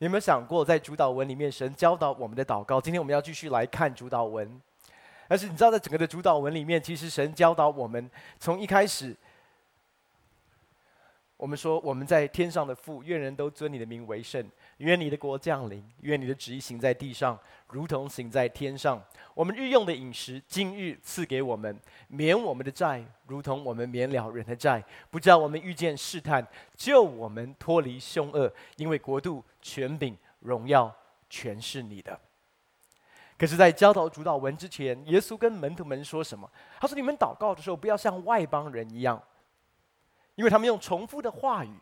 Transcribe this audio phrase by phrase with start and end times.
[0.00, 2.80] 你有没有想过，在主导文里面，神教导我们的祷告？
[2.80, 4.48] 今天我们要继续来看主导文。
[5.26, 8.08] 但是你知道，在整个的主导文里面，其实神教导我们，
[8.38, 9.14] 从一开始，
[11.38, 14.44] 我们说我们在天上的父，愿人都尊你的名为圣，
[14.78, 17.38] 愿你的国降临，愿你的旨意行在地上，
[17.68, 19.00] 如同行在天上。
[19.34, 26.44] 我们日用的饮食，今日赐给我们，免我们的债，如同我们免了人的债，不叫我们遇见试探，
[26.74, 30.92] 救我们脱离凶恶，因为国度、权柄、荣耀，
[31.30, 32.18] 全是你的。
[33.38, 36.50] 可是，在教导主祷文之前，耶稣跟门徒们说什么？
[36.80, 39.22] 他说：“你们祷告的时候，不要像外邦人一样，
[40.38, 41.74] 因为他们用重复的话语。”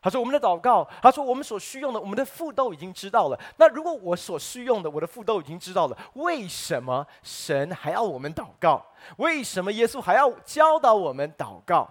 [0.00, 3.38] 他说：“我们的祷告，他说我们所需用的，我们的父都已经知道了。
[3.56, 8.84] 那如果我所需用的，我的父都已经知道了，为什么神还要我们祷告？
[9.18, 11.84] 为什么耶稣还要教导我们祷告？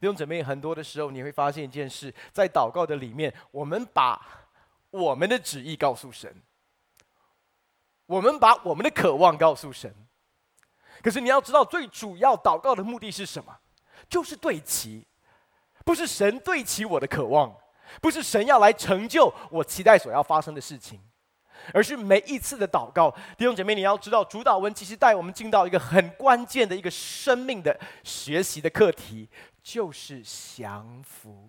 [0.00, 4.20] 弟兄姊妹，很多的时候你会发现一件事，在祷告的里面，我们把
[4.90, 6.34] 我们的旨意告诉神。”
[8.06, 9.90] 我们把我们的渴望告诉神，
[11.02, 13.56] 可是你要知道，最主要祷告的目的是什么？
[14.14, 15.04] 就是对齐，
[15.84, 17.52] 不是神对齐我的渴望，
[18.00, 21.00] 不是神要来成就我期待所要发生的事情，
[21.72, 29.28] 而是每一次的祷告，弟兄姐妹，你要知道，主祷文其实带我们进到一个很关键的一个生命的学习的课题，
[29.64, 31.48] 就是降服。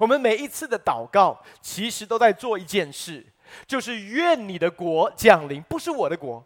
[0.00, 3.24] 我们每一次的祷告，其实都在做一件事。
[3.64, 6.42] 就是愿你的国降临，不是我的国；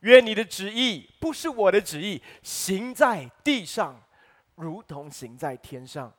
[0.00, 4.00] 愿你的旨意，不是我的旨意，行在地上，
[4.60, 6.12] 如同行在天上。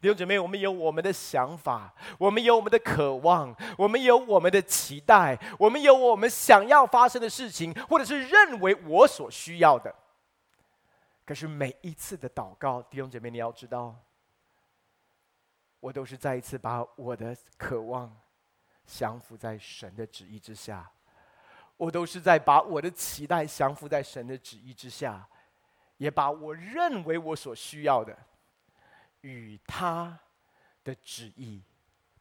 [0.00, 9.94] 弟兄姐妹，我们有我们的想法，我们有我们的渴望，我们有我们的期待，我们有我们想要发生的事情，或者是认为我所需要的。
[11.24, 13.96] 可是每一次的祷告，弟兄姐妹，你要知道，
[15.80, 18.14] 我都是再一次把我的渴望。
[18.88, 20.88] 降服在神的旨意之下，
[21.76, 25.28] 我都是在把我的期待降服在神的旨意之下，
[25.96, 28.16] 也把我认为我所需要的
[29.20, 30.18] 与他
[30.84, 31.62] 的旨意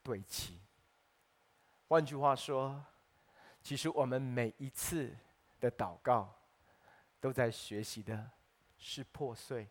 [0.03, 0.59] 对齐。
[1.87, 2.83] 换句话说，
[3.61, 5.15] 其实我们每一次
[5.59, 6.33] 的祷告，
[7.19, 8.31] 都在学习的
[8.77, 9.67] 是破碎，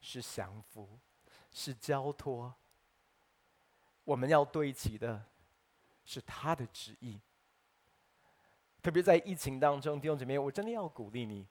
[0.00, 0.98] 是降服，
[1.50, 2.54] 是交托。
[4.04, 5.24] 我们要对齐的。
[6.04, 7.20] 是他的旨意。
[8.82, 11.46] 特别在疫情当中，弟兄姊妹，我真的要鼓励你。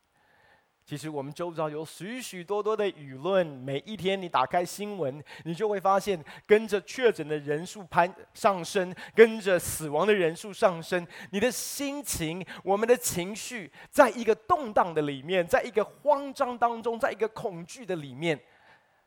[0.84, 18.40] 其实我们周遭有许许多多的舆论，每一天你打开新闻，你就会发现，跟着确诊的人数攀上升，跟着死亡的人数上升，你的心情，我们的情绪，在一个动荡的里面，在一个慌张当中，在一个恐惧的里面。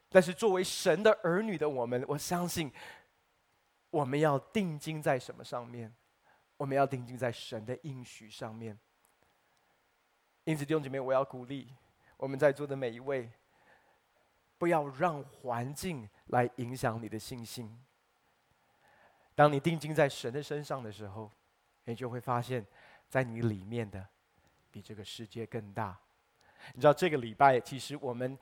[0.09, 2.73] 但是作为神的儿女的我们，我相信。
[3.91, 5.95] 我们要定睛在什么上面？
[6.57, 8.77] 我们要定睛在神的应许上面。
[10.45, 11.73] 因此，弟兄姐妹，我要鼓励
[12.17, 13.31] 我们在座的每一位，
[14.59, 17.79] 不要让环境来影响你的信心。
[19.35, 21.31] 当你定睛在神的身上的时候，
[21.85, 22.65] 你就会发现，
[23.09, 24.07] 在你里面的
[24.71, 25.99] 比这个世界更大。
[26.75, 28.39] 你知道，这个礼拜其实我们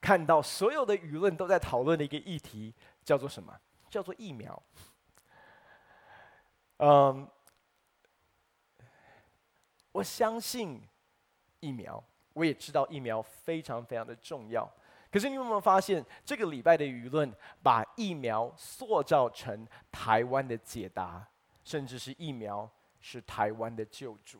[0.00, 3.58] 看到所有的舆论都在讨论的一个议题，叫做什么？
[3.90, 4.62] 叫做疫苗。
[6.76, 7.28] 嗯，
[9.90, 10.80] 我相信
[11.60, 12.02] 疫苗，
[12.32, 14.70] 我也知道疫苗非常非常的重要。
[15.10, 17.32] 可是你有没有发现，这个礼拜的舆论
[17.62, 21.26] 把疫苗塑造成台湾的解答，
[21.64, 22.70] 甚至是疫苗
[23.00, 24.38] 是台湾的救主。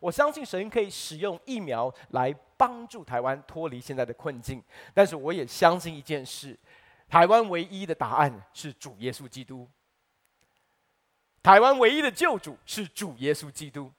[0.00, 4.62] 我相信神可以使用疫苗来帮助台湾脱离现在的困境，
[4.94, 6.58] 但是我也相信一件事。
[7.08, 9.68] 台湾唯一的答案是主耶稣基督。
[11.42, 13.92] 台湾唯一的救主是主耶稣基督。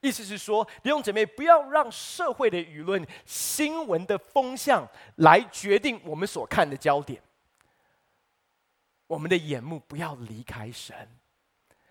[0.00, 4.86] 意思是说，弟兄姐妹，不要让社会的舆论、新闻的风向
[5.16, 7.20] 来决定我们所看的焦点。
[9.06, 11.08] 我们的眼目不要离开神。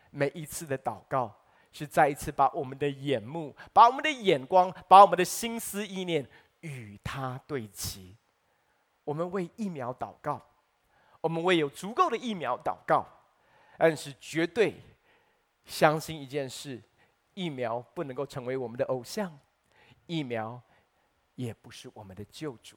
[0.09, 1.35] 每一次的祷告，
[1.71, 6.27] 是再一次把我们的眼目、把我们的眼光、把我们的心思意念
[6.61, 8.15] 与他对齐。
[9.03, 10.41] 我们为疫苗祷告，
[11.21, 13.05] 我们为有足够的疫苗祷告，
[13.77, 14.75] 但是绝对
[15.65, 16.81] 相信一件事：
[17.37, 19.39] 疫苗不能够成为我们的偶像，
[20.07, 20.59] 疫苗
[21.35, 22.75] 也不是我们的救主，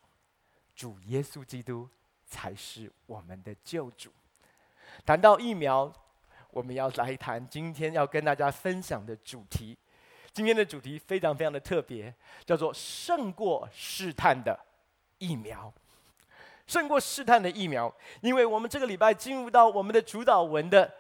[0.74, 1.88] 主耶稣基督
[2.26, 4.12] 才是我们的救主。
[5.06, 5.90] 谈到疫苗，
[6.50, 9.74] 我们要来谈今天要跟大家分享的主题。
[10.30, 12.14] 今天的主题非常非常的特别，
[12.44, 14.60] 叫做“胜过试探的
[15.16, 15.72] 疫苗”。
[16.68, 17.90] 胜过试探的疫苗。
[18.20, 20.92] 因为我们这个礼拜进入到我们的主导文的，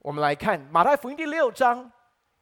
[0.00, 1.90] 我们来看马太福音第六章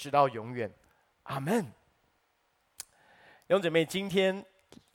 [0.00, 0.72] 直到永远。
[1.24, 1.62] 阿门。
[3.46, 4.42] 弟兄姊妹，今天。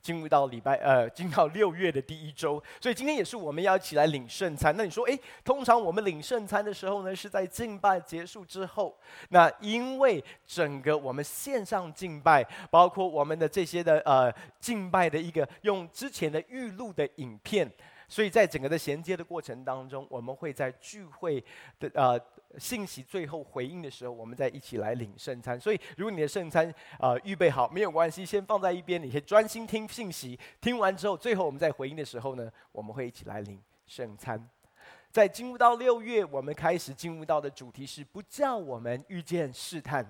[0.02, 4.72] 进入到礼拜，呃，进到六月的第一周，所以今天也是我们要一起来领圣餐。
[4.76, 8.96] 那你说，诶，通常我们领圣餐的时候呢，是在敬拜结束之后。
[9.30, 17.68] 那因为整个我们线上敬拜，包括我们的这些的呃敬拜的一个用之前的预录的影片。
[18.08, 21.42] 所以在整个的衔接的过程当中，我们会在聚会
[21.80, 22.20] 的呃
[22.58, 25.58] 信息最后回应的时候，我们再一起来领圣餐。
[25.58, 30.38] 所以，如果你的圣餐呃预备好，没有关系，先放在一边，你可以专心听信息。
[30.60, 34.48] 听完之后，最后我们在回应的时候呢，我们会一起来领圣餐。
[35.10, 40.06] 在进入到六月，我们开始进入到的主题是：不叫我们遇见试探，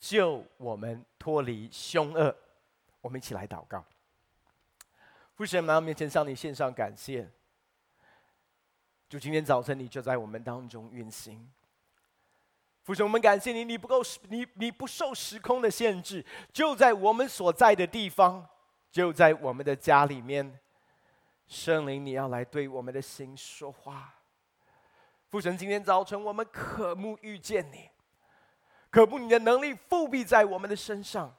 [0.00, 2.34] 救我们脱离凶恶。
[3.00, 3.84] 我们一起来祷告。
[5.38, 7.30] 父神，来到面前向你献上感谢。
[9.08, 11.48] 主，今天早晨你就在我们当中运行。
[12.82, 18.44] 父神，我们感谢你，你不够时，你你不受时空的限制，就在我们所在的地方，
[18.90, 20.58] 就在我们的家里面。
[21.46, 24.12] 圣灵，你要来对我们的心说话。
[25.30, 27.88] 父神，今天早晨我们渴慕遇见你，
[28.90, 31.32] 渴慕你的能力覆庇在我们的身上。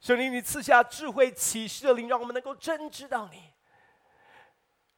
[0.00, 3.38] 圣灵，你赐下智慧启示的灵，让我们能够真知道你。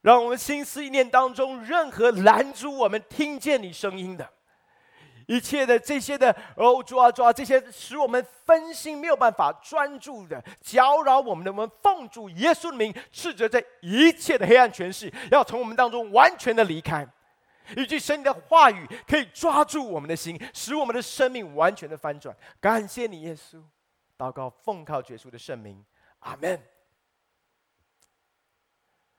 [0.00, 4.28] 让我们心思意念当中，任何拦阻我们听见你声音的，
[5.26, 17.06] 一切的这些的哦，主啊主啊，这些使我们分心没有办法专注的，搅扰我们的，我们奉主耶稣的名，斥责这一切的黑暗权势，要从我们当中完全的离开，
[17.76, 22.36] 以及神的话语可以抓住我们的心，使我们的生命完全的翻转。
[22.60, 23.62] 感谢你，耶稣。
[24.22, 25.84] 祷告，奉靠耶稣的圣名，
[26.20, 26.62] 阿门。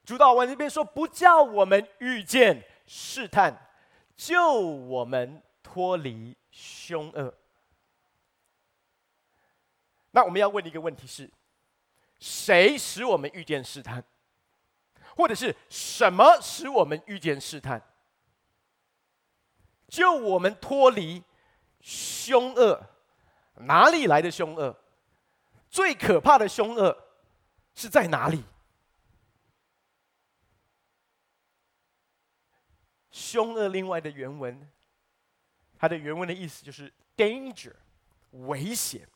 [0.05, 3.53] 主祷文这边说：“不叫我们遇见试探，
[4.15, 7.33] 救我们脱离凶恶。”
[10.11, 11.29] 那我们要问的一个问题是：
[12.19, 14.01] 谁使我们遇见试探？
[15.17, 17.81] 或者是什么使我们遇见试探？
[19.89, 21.21] 救我们脱离
[21.81, 22.81] 凶恶？
[23.55, 24.79] 哪里来的凶恶？
[25.73, 26.95] 最可怕的凶恶
[27.73, 28.43] 是在哪里？
[33.09, 34.71] 凶恶另外的原文，
[35.75, 37.73] 它的原文的意思就是 danger，
[38.29, 39.09] 危险。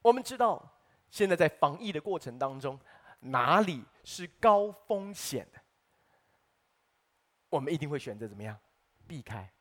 [0.00, 0.64] 我们知道，
[1.10, 2.78] 现在在防疫的过程当中，
[3.18, 5.60] 哪里是高风险的，
[7.48, 8.56] 我们一定会选择怎么样
[9.08, 9.52] 避开。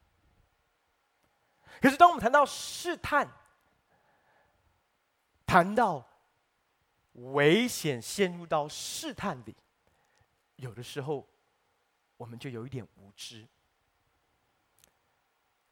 [1.81, 3.27] 可是当我们谈到试探，
[5.51, 6.07] 谈到
[7.11, 9.53] 危险，陷入到试探里，
[10.55, 11.27] 有的时候
[12.15, 13.45] 我们就有一点无知。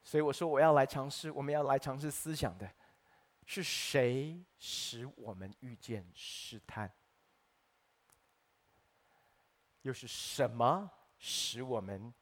[0.04, 2.70] 所以我说，我要来尝试，我们要来尝试思想的，
[3.46, 6.92] 是谁使我们遇见试探？
[9.84, 12.14] 又是什么使我们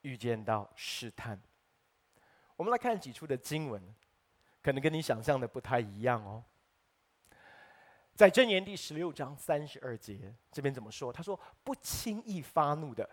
[0.00, 1.38] 遇见到试探？
[2.56, 3.94] 我们来看几处的经文，
[4.62, 6.42] 可能跟你想象的不太一样哦。
[8.18, 11.12] 在箴言第十六章三十二节，这边怎么说？
[11.12, 13.08] 他说：“不轻易发怒的，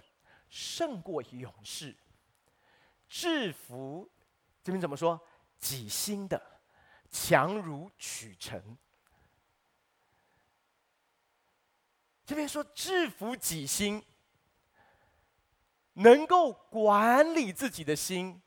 [0.50, 1.94] 胜过勇士；
[3.08, 4.10] 制服，
[4.64, 5.22] 这边怎么说？
[5.60, 6.42] 己心的，
[7.12, 8.76] 强如取城。”
[12.26, 14.04] 这边说制服己心，
[15.94, 18.42] 能够管理自己的心，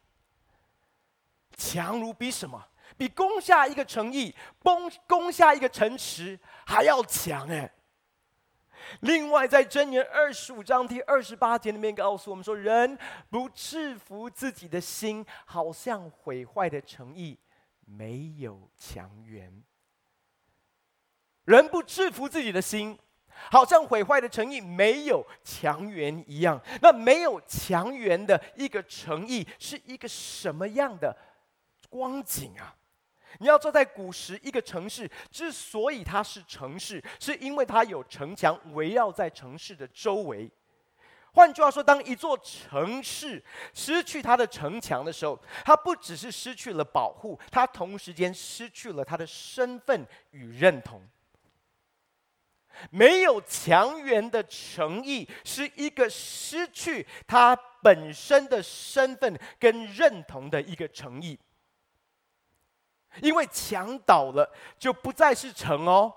[1.57, 2.69] 强如比什么？
[2.97, 7.71] 比攻下一个城邑、攻攻下一个城池还要强哎！
[9.01, 17.39] 另外，在箴言二十五章第二十八节里面告诉我们说：“人不制服自己的心，好像毁坏的诚意
[17.85, 19.63] 没有墙垣。
[21.45, 22.99] 人不制服自己的心，
[23.51, 26.59] 好像毁坏的诚意没有墙垣一样。
[26.81, 31.15] 那没有强援的一个诚意是一个什么样的
[31.89, 32.75] 光景啊？”
[33.41, 40.51] 你要知道，在古时一个城市之所以它是城市，是因为它有城墙围绕在城市的周围。
[41.35, 43.41] 换句话说，当一座城市
[43.75, 51.07] 失去它的城墙的时候，它不只是失去了保护，它同时间失去了它的身份与认同。
[52.91, 61.39] 没有墙垣的城邑，是一个失去它本身的身份跟认同的一个城邑。
[63.23, 66.15] 因为墙倒了，就不再是城哦。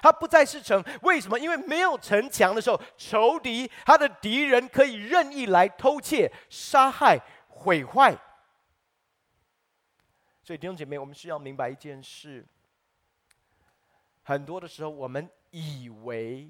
[0.00, 1.36] 它不再是城，为什么？
[1.38, 8.16] 因为没有城墙的时候，仇敌他的敌人可以任意来偷窃、杀害、毁坏。
[10.40, 12.46] 所以弟兄姐妹，我们需要明白一件事：
[14.22, 16.48] 很多的时候，我们以为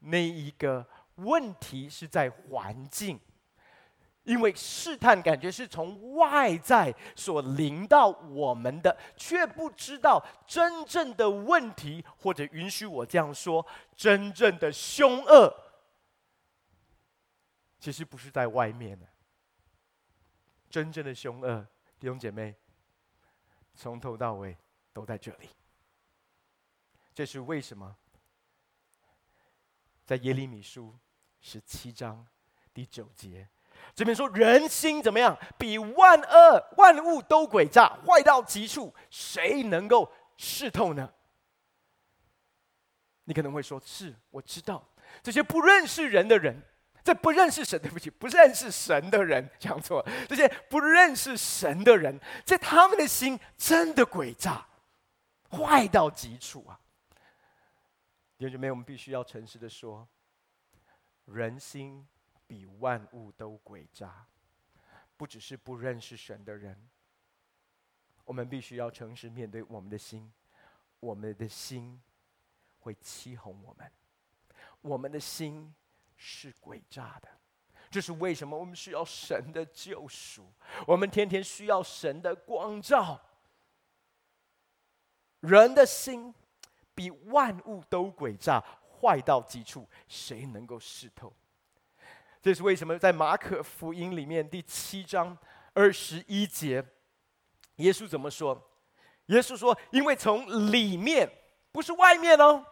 [0.00, 3.18] 那一个问题是在环境。
[4.24, 13.64] 因为试探感觉是从外在所临到我们的，却不知道真正的问题，或者允许我这样说，
[13.94, 15.54] 真正的凶恶，
[17.78, 19.06] 其实不是在外面的。
[20.70, 21.66] 真正的凶恶，
[22.00, 22.54] 弟兄姐妹，
[23.74, 24.56] 从头到尾
[24.92, 25.48] 都在这里。
[27.12, 27.94] 这是为什么？
[30.06, 30.98] 在耶利米书
[31.40, 32.26] 十七章
[32.72, 33.48] 第九节。
[33.94, 35.36] 这边说人心怎么样？
[35.58, 41.12] 比万恶万物都诡诈，坏到极处，谁能够试透呢？
[43.24, 44.86] 你可能会说：“是，我知道
[45.22, 46.60] 这些不认识人的人，
[47.02, 50.12] 这不认识神，对不起，不认识神的人讲错了。
[50.28, 54.66] 这些不认识神的人，在他们的心真的诡诈，
[55.50, 56.78] 坏到极处啊！”
[58.36, 60.06] 弟兄姐妹，我们必须要诚实的说，
[61.26, 62.06] 人心。
[62.54, 64.24] 比万物都诡诈，
[65.16, 66.88] 不只是不认识神的人，
[68.24, 70.32] 我们必须要诚实面对我们的心，
[71.00, 72.00] 我们的心
[72.78, 73.90] 会欺哄我们，
[74.82, 75.74] 我们的心
[76.16, 77.28] 是诡诈的。
[77.90, 80.52] 这是为什么我们需要神的救赎，
[80.86, 83.20] 我们天天需要神的光照。
[85.40, 86.32] 人的心
[86.94, 88.64] 比万物都诡诈，
[89.00, 91.34] 坏到极处，谁能够识透？
[92.44, 92.98] 这是为什么？
[92.98, 95.34] 在马可福音里面第七章
[95.72, 96.84] 二十一节，
[97.76, 98.70] 耶稣怎么说？
[99.28, 101.26] 耶稣说：“因为从里面，
[101.72, 102.62] 不是外面哦，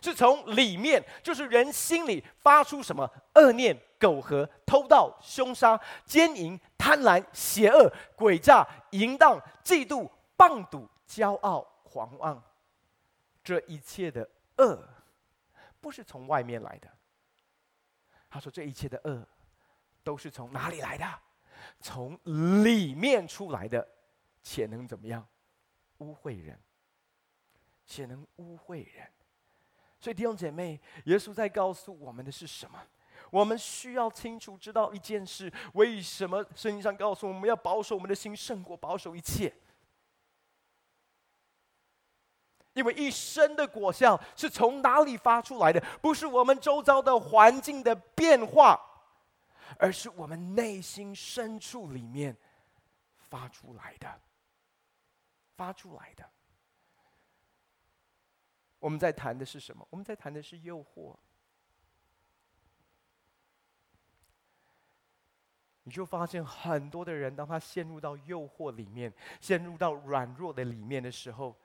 [0.00, 12.40] 是从里面，就是人心里发出什么恶念、苟合、偷盗、凶杀、奸淫、贪婪、邪恶、诡诈、淫荡、嫉妒、谤讟、骄傲、狂妄，
[13.42, 14.78] 这一切的恶，
[15.80, 16.88] 不是从外面来的。”
[18.36, 19.26] 他说：“这一切的恶，
[20.04, 21.06] 都是从哪里来的？
[21.80, 22.18] 从
[22.64, 23.86] 里面出来的，
[24.42, 25.26] 且能怎么样？
[25.98, 26.60] 污秽人，
[27.86, 29.10] 且能污秽人。
[29.98, 32.78] 所以弟兄姐妹，耶稣在告诉我们的是什么？
[33.30, 39.50] 我们需要清楚知道一件事：为什么圣经上告诉我们要保守我们的心，胜过保守一切？”
[42.76, 45.80] 因为一生的果效是从哪里发出来的？
[46.02, 48.78] 不是我们周遭的环境的变化，
[49.78, 52.36] 而是我们内心深处里面
[53.16, 54.20] 发出来的。
[55.56, 56.28] 发出来的。
[58.78, 59.86] 我们在谈的是什么？
[59.88, 61.16] 我们在谈的是诱惑。
[65.84, 71.56] 你就发现很多的人，当他陷入到诱惑里面，陷入到软弱的里面的时候。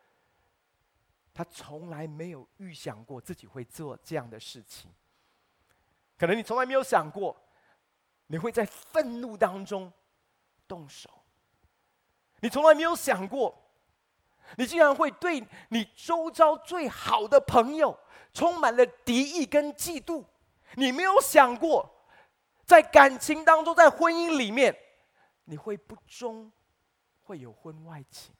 [1.33, 4.91] 他从来没有预想过自己会做这样的事情。
[6.17, 7.35] 可能你从来没有想过，
[8.27, 9.91] 你会在愤怒当中
[10.67, 11.09] 动手。
[12.41, 13.55] 你从来没有想过，
[14.57, 17.97] 你竟然会对你周遭最好的朋友
[18.33, 20.25] 充满了敌意跟嫉妒。
[20.75, 21.89] 你没有想过，
[22.65, 24.77] 在感情当中，在婚姻里面，
[25.45, 26.51] 你会不忠，
[27.23, 28.33] 会有婚外情。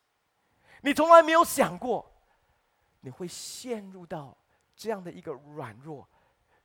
[0.82, 2.11] 你从来没有想过。
[3.02, 4.36] 你会陷入到
[4.76, 6.08] 这样的一个软弱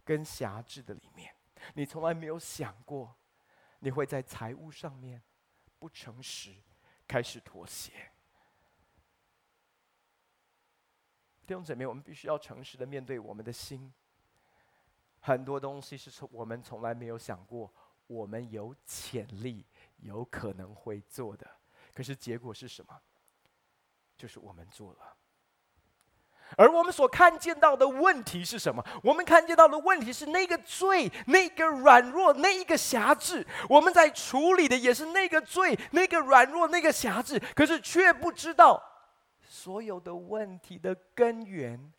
[0.04, 1.34] 跟狭制的里面，
[1.74, 3.14] 你从来没有想过，
[3.80, 5.22] 你会在财务上面
[5.78, 6.54] 不诚实，
[7.06, 7.92] 开始妥协。
[11.46, 13.92] 弟兄姊妹，我们必须要诚实的面对我们的心。
[15.20, 17.72] 很多东西是从我们从来没有想过，
[18.06, 19.64] 我们有潜力、
[19.98, 21.48] 有可能会做的，
[21.94, 23.00] 可是结果是什么？
[24.16, 25.15] 就是我们做了。
[26.56, 28.84] 而我们所看见到的问题是什么？
[29.02, 33.46] 我们看见到的问题是那个罪、那个软弱、那一个辖制。
[33.68, 38.82] 我们在处理的也是那个罪、那个软弱、那个辖制，可是却不知道
[39.40, 41.92] 所有的问题的根源，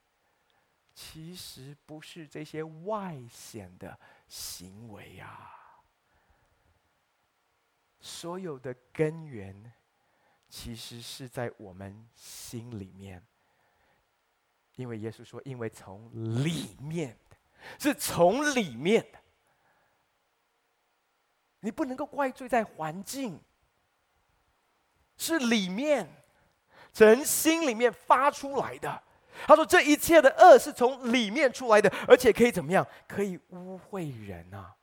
[0.96, 5.54] 其实不是这些外显的行为啊。
[8.00, 9.74] 所有的根源，
[10.50, 13.22] 其实是在我们心里面。
[14.78, 16.10] 因为耶稣说：“因为从
[16.46, 17.36] 里面的，
[17.78, 19.20] 是从里面的，
[21.60, 23.42] 你不能够怪罪在环境，
[25.18, 26.08] 是里面，
[26.94, 29.04] 从心里面发出来的。”
[29.46, 32.86] 他说：“这一切的恶是从里面出来的，而且可以怎么样？
[33.08, 34.76] 可以污秽人啊！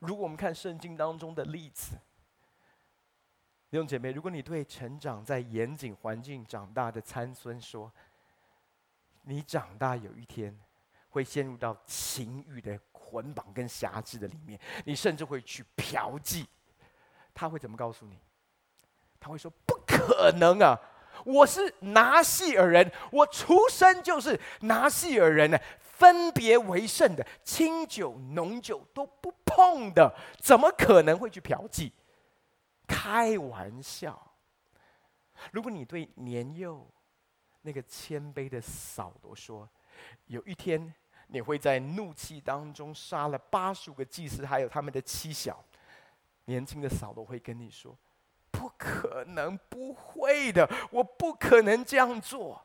[0.00, 1.96] 如果我们看圣经当中的例子，
[3.70, 7.92] 弟兄姐妹，如果你对成长在严谨环境长大的参孙说，
[9.28, 10.58] 你长大有一天
[11.10, 16.46] 会陷入到情欲的捆绑跟辖制的里面，你甚至会去嫖妓。
[17.34, 18.18] 他会怎么告诉你？
[19.20, 20.80] 他会说：“不可能啊！
[21.26, 31.92] 我是拿细耳人，我出生就是拿细耳人呢，分别为圣的，清酒浓酒都不碰的，怎么可能会去嫖妓？
[32.86, 34.34] 开玩笑！
[35.52, 36.90] 如果你对年幼……
[37.62, 39.68] 那个谦卑的扫罗说
[40.26, 40.94] ：“有一天，
[41.26, 45.62] 你会在怒气当中杀了八十五个祭司，还有他们的妻小。”
[46.46, 47.96] 年轻的扫罗会跟你说
[48.50, 52.64] ：“不可能，不会的，我不可能这样做。”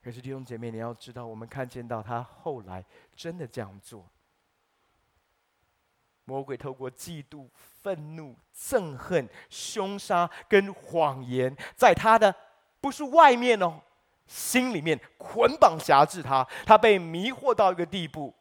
[0.00, 2.84] 可是弟兄姐妹，你要知道，我们看见到他后来
[3.16, 4.08] 真的这样做。
[6.24, 12.34] 魔鬼透过嫉妒、愤怒、憎恨、凶杀跟谎言，在他的
[12.80, 13.80] 不是外面哦，
[14.26, 18.34] 心里面捆绑辖制他，他被迷惑到一个地步，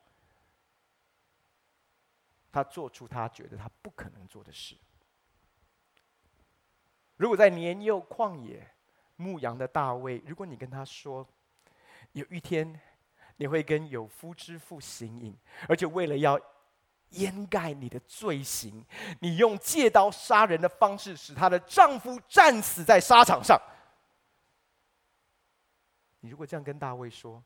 [2.51, 4.77] 他做出他觉得他不可能做的事。
[7.17, 8.65] 如果在年幼旷野
[9.17, 11.27] 牧羊的大卫，如果你跟他说，
[12.13, 12.79] 有一天
[13.37, 15.37] 你会跟有夫之妇行淫，
[15.67, 16.39] 而且为了要
[17.13, 18.85] 掩盖你的罪行，
[19.19, 23.59] 你用借刀杀人的方式使她的丈夫战死在沙场上。
[26.19, 27.43] 你如果这样跟大卫说，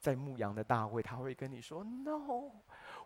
[0.00, 2.50] 在牧羊的大卫他会跟你说：“No，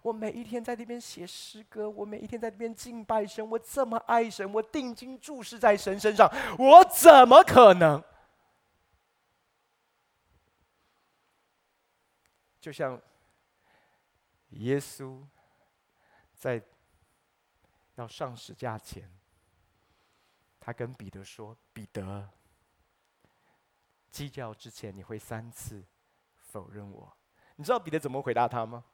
[0.00, 8.02] 我每一天在那边写诗歌，我每一天在那边敬拜神，我这么爱神，我定睛注视在神身上，我怎么可能？”
[12.60, 13.00] 就像。
[14.54, 15.26] 耶稣
[16.32, 16.62] 在
[17.96, 19.10] 要上十架前，
[20.60, 22.28] 他跟彼得说：“彼得，
[24.10, 25.84] 鸡叫之前你会三次
[26.36, 27.16] 否认我。”
[27.56, 28.84] 你知道彼得怎么回答他吗？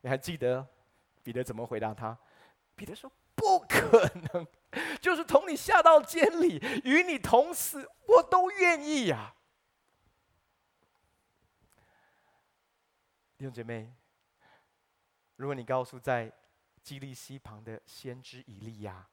[0.00, 0.66] 你还记得
[1.22, 2.16] 彼得怎么回答他？
[2.76, 4.46] 彼得说：“不可能，
[5.02, 9.34] 就是同你下到监里，与你同死，我都愿意呀。”
[13.36, 13.92] 弟兄姐妹。
[15.38, 16.32] 如果你告诉在
[16.82, 19.08] 基利溪旁的先知以利亚，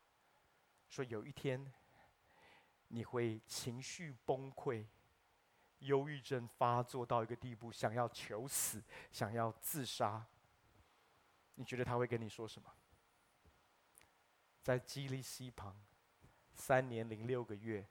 [0.89, 1.71] 说有一天
[2.87, 4.83] 你会情绪崩溃、
[5.79, 10.25] 忧郁症发作到一个地步，想要求死、想要自杀，
[11.53, 12.73] 你觉得他会跟你说什么？
[14.63, 15.79] 在基利溪旁
[16.55, 17.87] 三年零六个月，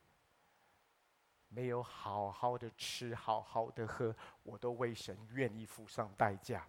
[1.50, 6.66] 没有好好的吃、好好的喝，我都为神愿意付上代价。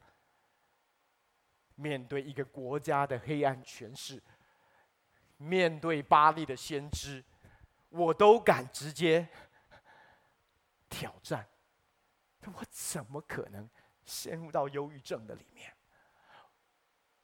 [1.75, 4.21] 面对一个国家的黑暗权势，
[5.37, 7.23] 面对巴黎的先知，
[7.89, 9.27] 我都敢直接
[10.89, 11.47] 挑战。
[12.45, 13.69] 我怎么可能
[14.05, 15.73] 陷入到忧郁症的里面？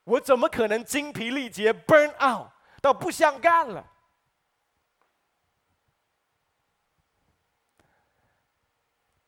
[0.04, 3.88] 我怎么可能精疲力竭，burn out 到不想干了？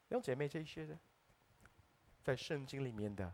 [0.09, 0.97] 弟姐妹，这些的，
[2.23, 3.33] 在圣经里面的。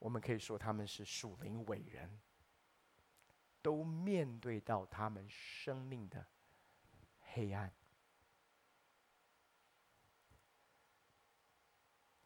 [0.00, 2.20] 我们可以说他们是属灵伟人，
[3.62, 6.26] 都面对到他们生命的
[7.20, 7.72] 黑暗。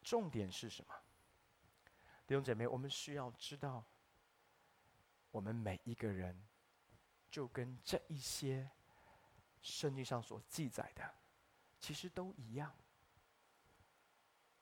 [0.02, 0.94] 重点是什么？
[2.26, 3.84] 弟兄姐妹，我们需要知道，
[5.32, 6.46] 我们每一个人
[7.28, 8.70] 就跟这一些
[9.60, 11.14] 圣经上所记载的，
[11.80, 12.72] 其实都一样。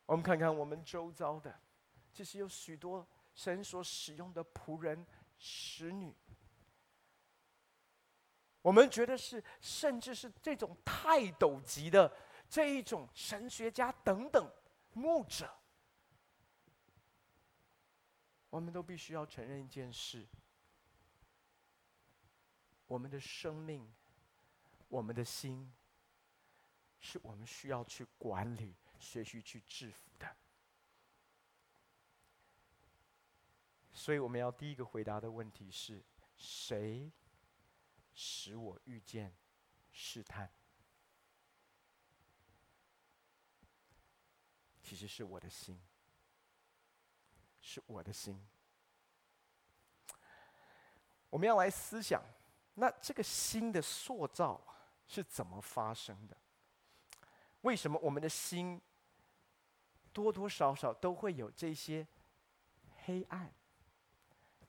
[0.06, 1.60] 我们看看我们周遭的。
[2.12, 5.06] 其实有许多神所使用的仆人、
[5.38, 6.14] 使女，
[8.60, 12.14] 我们觉得是，甚至是这种泰斗级的
[12.48, 14.52] 这一种神学家等等
[14.92, 15.50] 牧者，
[18.50, 20.26] 我们都必须要承认一件事：
[22.86, 23.90] 我们的生命，
[24.88, 25.72] 我们的心，
[27.00, 30.36] 是我们需要去管理、学习去制服的。
[33.92, 36.02] 所以，我们要第一个回答的问题是：
[36.36, 37.12] 谁
[38.14, 39.34] 使我遇见
[39.92, 40.50] 试探？
[44.82, 45.80] 其实是我的心，
[47.60, 48.44] 是我的心。
[51.30, 52.22] 我们要来思想，
[52.74, 54.60] 那这个心的塑造
[55.06, 56.36] 是怎么发生的？
[57.60, 58.80] 为什么我们的心
[60.12, 62.06] 多多少少都会有这些
[63.04, 63.54] 黑暗，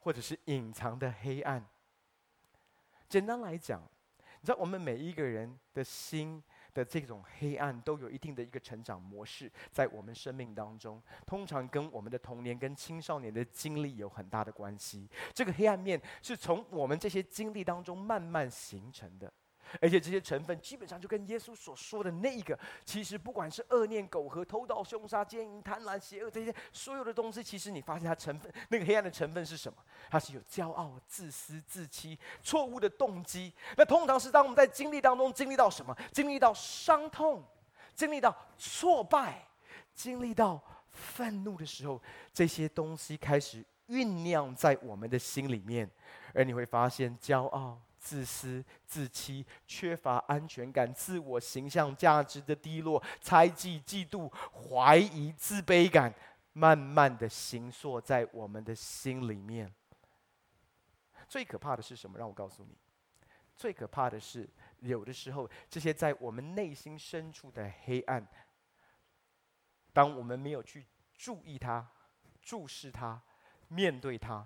[0.04, 1.66] 或者是隐藏的黑暗？
[3.10, 3.82] 简单来讲，
[4.42, 6.44] 你知道，我们每一个人的心。
[6.74, 15.08] 的这种黑暗都有一定的一个成长模式，在我们生命当中，通常跟我们的童年跟青少年的经历有很大的关系。
[15.36, 19.32] 这个黑暗面是从我们这些经历当中慢慢形成的。
[19.82, 29.78] 而且这些成分基本上就跟耶稣所说的那一个，其实不管是恶念、苟合、偷盗、凶杀、奸淫、贪婪、邪恶这些所有的东西，其实你发现它成分那个黑暗的成分是什么？
[30.10, 33.54] 它是有骄傲、自私、自欺、错误的动机。
[33.78, 35.96] 那通常是当我们在经历当中经历到什么？
[36.12, 37.44] 经历到伤痛，
[37.96, 39.48] 经历到挫败，
[39.94, 45.90] 经历到愤怒的时候，这些东西开始酝酿在我们的心里面，
[46.34, 47.80] 而你会发现骄傲。
[48.04, 56.14] 自私、自欺、缺乏安全感、自我形象价值的低落、猜忌、嫉妒、怀疑、自卑感，
[56.52, 59.74] 慢慢的形塑在我们的心里面。
[61.30, 62.20] 最可怕的是什么？
[62.20, 62.78] 让我告诉你，
[63.56, 64.48] 最可怕的是，
[64.82, 68.28] 有的时候这些在我们内心深处的黑暗，
[69.94, 70.86] 当我们没有去
[71.16, 71.90] 注意它、
[72.42, 73.22] 注视它、
[73.70, 74.46] 面对它。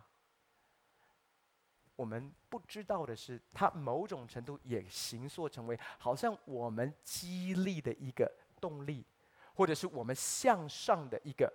[1.97, 8.31] 我们不知道的是，它某种程度也形塑成为好像我们激励的一个
[8.62, 9.05] 动力，
[9.53, 11.51] 或者是我们向上的一个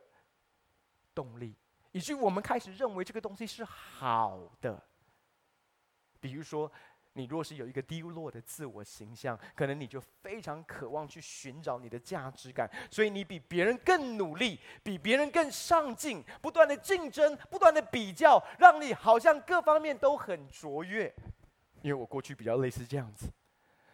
[1.15, 1.57] 动力，
[1.93, 4.83] 以至于我们开始认为这个东西是好的。
[6.21, 6.71] 比如说。
[7.15, 21.13] 你若是有一个低落的自我形象，可能你就非常渴望去寻找你的价值感，所以你比别人更努力，比别人更上进，不断的竞争，不断的比较，让你好像各方面都很卓越。
[21.83, 23.27] 因为我过去比较类似这样子，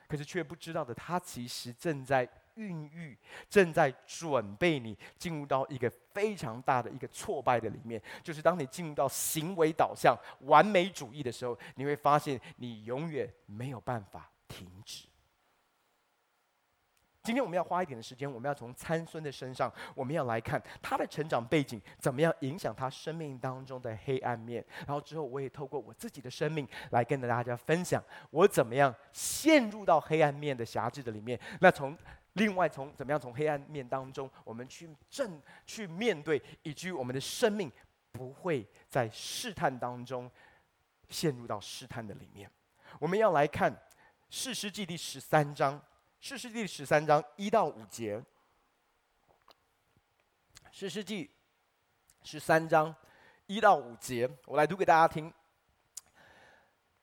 [0.07, 2.28] 可是却不知道的，他其实正在。
[2.58, 3.16] 孕育
[3.48, 15.06] 正在准备你进入到一个非常大的一个挫败的里面，就是当你进入到行为导向、完美主义的时候，你会发现你永远没有办法停止。
[17.24, 24.64] 今天我们要花一点的时间，我们要从参孙的身上，我们要来看他的成长背景怎么样影响他生命当中的黑暗面。
[24.86, 31.38] 然后之后，我也透过我自己的生命来跟大家分享，我怎么样陷入到黑暗面的辖制的里面。
[31.60, 31.94] 那从
[32.38, 37.70] 另外，从怎么样从黑暗面当中，我们去正去面对，以及我们的生命
[38.12, 40.31] 不会在试探当中
[41.09, 42.51] 陷入到试探的里面。
[42.98, 43.70] 我们要来看
[44.31, 45.81] 士师记第十三章，
[46.20, 48.22] 士师记十三章一到五节。
[50.70, 51.31] 士师记
[52.22, 52.94] 十三章
[53.46, 55.33] 一到五节，我来读给大家听。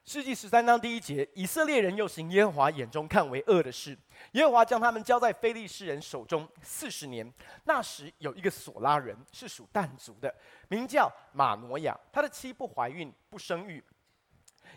[0.07, 3.97] 世纪十三章第一节，以色列人又行耶和华眼中看为恶的事，
[4.33, 7.27] 耶和华将他们交在非利士人手中四十年。
[7.63, 10.31] 那时有一个索拉人，是属但族的，
[10.67, 13.83] 名叫玛挪亚，他的妻不怀孕，不生育。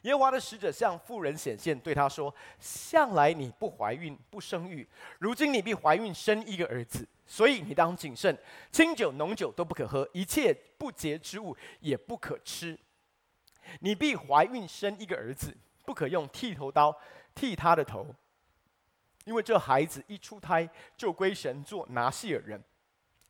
[0.02, 4.88] 耶和华的使者向妇人显现，对他说：“向来你不怀孕，不生育，
[5.18, 8.34] 如今你必怀孕生一个儿子，所以你当谨慎，
[8.72, 12.78] 清酒浓酒都不可喝，一切不洁之物也不可吃。”
[13.80, 16.96] 你必怀孕生一个儿子，不可用剃头刀
[17.34, 18.14] 剃他的头，
[19.24, 22.62] 因为这孩子一出胎就归神做拿细耳人，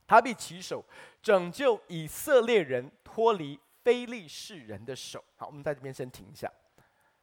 [0.06, 0.84] 他必起手
[1.22, 5.22] 拯救以色列人脱离非利士人的手。
[5.36, 6.50] 好，我们在这边先停一下。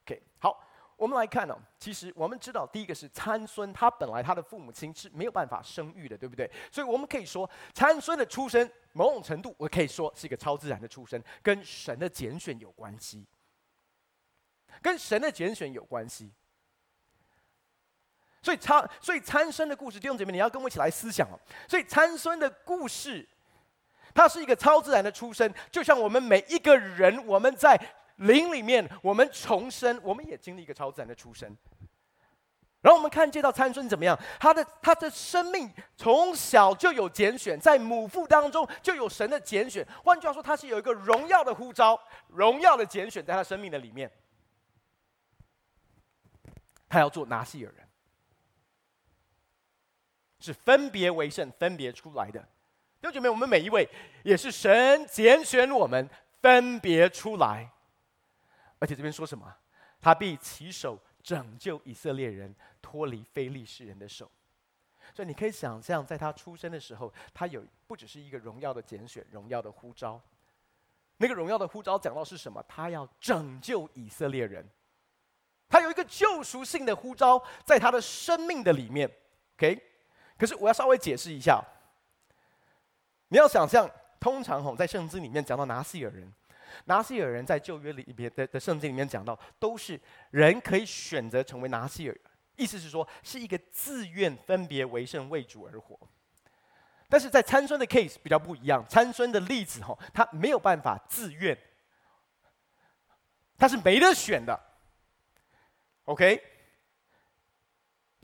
[0.03, 0.61] OK，好。
[0.97, 6.49] 我们来看哦，其实我们知道，第一个是参孙，他本来他的父母亲是没有办法生育的，对不对？
[6.71, 13.25] 所以我们可以说，参孙的出生某种程度，我可以说是一个超自然的出生，跟神的拣选有关系，
[14.81, 16.31] 跟神的拣选有关系。
[18.41, 21.35] 所以参，所以参孙的故事，弟兄姐妹，你要跟我一起来思想哦。
[21.67, 23.27] 所以参孙的故事，
[24.13, 27.77] 它是一个超自然的出生，就像我们每一个人，我们在。
[28.17, 31.55] 灵里面，我们重生，我们也经历一个超自然的出生。
[32.81, 34.17] 然后我们看这道参孙怎么样？
[34.39, 39.85] 他的他的生命从小就有拣选，在母腹当中就有神的拣选。
[40.03, 44.11] 换句话说，他是有一个荣耀的呼召、荣耀的拣选，在他生命的里面。
[46.87, 47.87] 他要做拿细耳人，
[50.39, 52.39] 是分别为圣、分别出来的。
[52.39, 53.89] 弟兄姐妹，我们每一位
[54.23, 56.07] 也是神拣选我们
[56.39, 57.71] 分别出来，
[58.79, 59.55] 而且这边说什么？
[60.01, 60.99] 他必起手。
[61.25, 64.29] 拯救以色列人脱离非利士人的手，
[65.11, 70.21] 所以你可以想象，在他出生的时候，他有不只是一个荣耀的拣选、荣耀的呼召。
[71.17, 72.63] 那个荣耀的呼召讲到是什么？
[72.67, 74.63] 他要拯救以色列人，
[75.67, 79.11] 他有一个救赎性的呼召在他的生命的里面。
[79.57, 79.81] OK，
[80.37, 81.59] 可是我要稍微解释一下，
[83.29, 86.31] 你要想象，通常吼在圣经里面讲到拿细耳人。
[86.85, 89.99] 拿西尔人在旧约里边的的圣经里面讲到，都是
[90.31, 92.17] 人可以选择成为拿西尔，
[92.55, 95.97] 意思是说是一个自愿分别为圣为主而活。
[97.07, 101.57] 但是在参孙的 case 比较不一样，参孙的例子哈，他没有办法自愿，
[103.57, 104.59] 他是没得选的。
[106.05, 106.54] OK。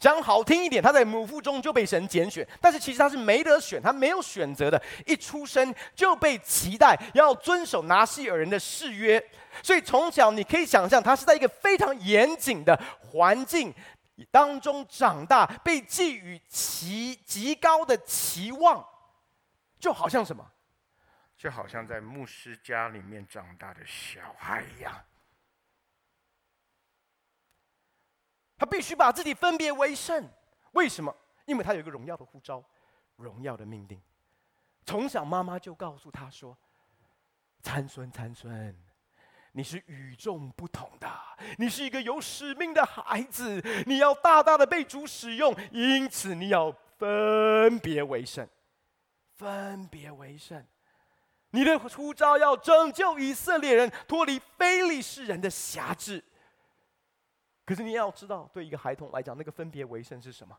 [0.01, 9.23] 讲好听一点，他在母腹中就被神拣选，但是其实他是没得选，他没有选择的，一出生就被期待要遵守拿细耳人的誓约，
[9.61, 13.71] 所以从小你可以想象，他是在一个非常严谨的环境
[14.31, 18.83] 当中长大，被寄予极极高的期望，
[19.79, 20.43] 就好像什么？
[21.37, 24.91] 就好像在牧师家里面长大的小孩一样。
[28.61, 30.29] 他必须把自己分别为圣，
[30.73, 31.11] 为什么？
[31.45, 32.63] 因为他有一个荣耀的呼召，
[33.15, 33.99] 荣耀的命令。
[34.85, 36.55] 从小妈妈就告诉他说
[37.63, 38.79] ：“参孙，参孙，
[39.53, 41.11] 你是与众不同的，
[41.57, 48.47] 你是一个有使命的孩子，你要大大的被主使用，因此你要分别为圣，
[49.37, 50.63] 分别为圣。
[51.49, 56.23] 你的呼召要拯救以色列人脱离非利士人的辖制。”
[57.65, 60.57] 可是你要知道，对一个孩童来讲，那个分别为生是什么？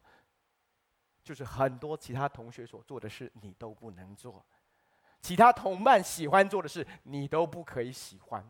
[1.25, 4.33] 就是很多其他同学所做的事，你都不能做；
[5.21, 8.45] 其他同伴喜欢做的事，你都不可以喜欢。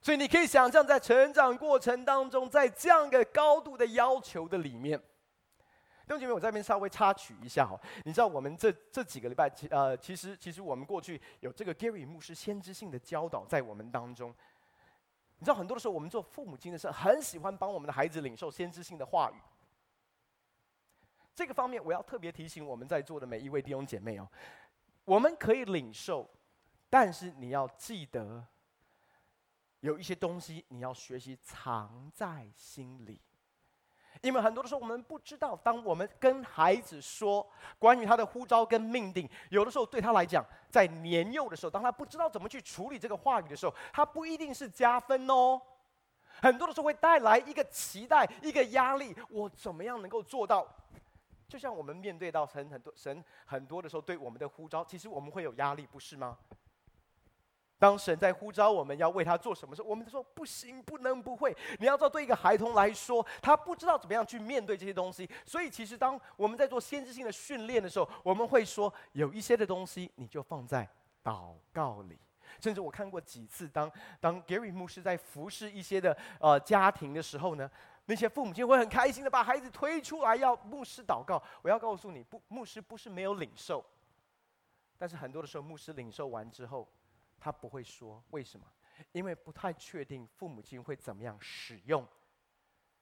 [0.00, 7.78] 所以你可以想象，在成长过程当中，在这样一个高度的要求的里面，弟兄姐妹，我在这边稍微插曲一下哈。
[8.04, 14.34] 你知道，我们这这几个礼拜，呃，其实其实我们过去有这个 Gary 牧师先知性的教导在我们当中。
[15.38, 19.36] 你知道很多的时候，我们做父母亲的时候，很喜欢帮我们的孩子领受先知性的话语。
[21.34, 24.28] 这个方面，我要特别提醒我们在座的每一位弟兄姐妹哦，
[25.04, 26.28] 我们可以领受，
[26.90, 28.44] 但是你要记得，
[29.78, 33.20] 有一些东西你要学习藏在心里。
[34.22, 45.60] 因为很多的时候，我们不知道，当我们跟孩子说关于他的呼召跟命定，有的时候对他来讲，在年幼的时候，当他不知道怎么去处理这个话语的时候，他不一定是加分哦。
[46.40, 50.66] 很多的时候会带来一个期待，一个压力，我怎么样能够做到？
[51.48, 56.36] 就像我们面对到神很多神很多的时候，对我们的呼召，其实我们会有压力，不是吗？
[57.78, 61.56] 当神在呼召我们要为他做什么时候，我们说不行，不能，不会。
[61.78, 65.30] 你要知道，对一个孩童来说，他不知道怎么样去面对这些东西。
[65.46, 70.88] 所以，其实当我们在做先知性的训练的时候，我们会说，有一些的东西你就放在
[71.22, 72.18] 祷告里。
[72.60, 73.88] 甚至我看过几次，当
[74.18, 77.70] 当 Gary 牧师在服侍一些的呃家庭的时候呢，
[78.06, 81.40] 那些父母亲会很开心的把孩子推出来要牧师祷告。
[81.62, 83.84] 我要告诉你，不，牧师不是没有领受，
[84.96, 86.88] 但是很多的时候，牧师领受完之后。
[87.38, 88.66] 他不会说为什么，
[89.12, 92.06] 因为不太确定父母亲会怎么样使用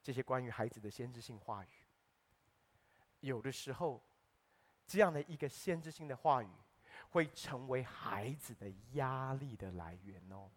[0.03, 1.69] 这些关于孩子的先知性话语。
[3.21, 4.05] 有的时候，
[4.87, 6.49] 这样的一个先知性的话语
[7.11, 10.51] 会成为孩子的压力的来源哦。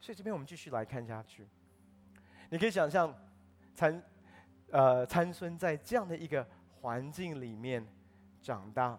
[0.00, 1.46] 所以这边我们继续来看下去，
[2.50, 3.14] 你可以想象，
[3.74, 4.02] 参。
[4.72, 6.44] 呃，参孙在这样的一个
[6.80, 7.86] 环境里面
[8.40, 8.98] 长大，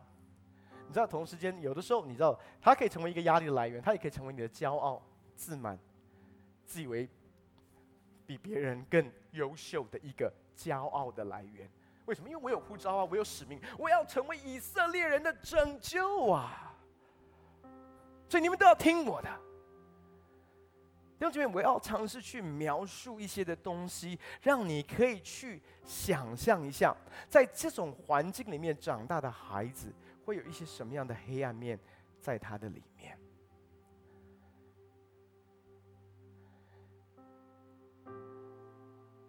[0.88, 5.02] 你知道，同时间有的时候，你知道，他可以成为一个压力的来源，他也可以成为你的骄傲、
[5.36, 5.78] 自满、
[6.64, 7.10] 自以为
[8.28, 11.68] 比别人更优秀的一个骄傲的来源。
[12.06, 12.30] 为什么？
[12.30, 16.76] 因为我有护照啊，我有使命，我要成为以色列人的拯救啊！
[18.30, 19.30] 所以你们都要听我的。
[21.24, 26.94] 弟弟兄姐妹，我要尝试去描述一些的东西，让你可以去想象一下，
[27.30, 29.94] 在这种环境里面长大的孩子，
[30.26, 31.80] 会有一些什么样的黑暗面
[32.20, 33.18] 在他的里面。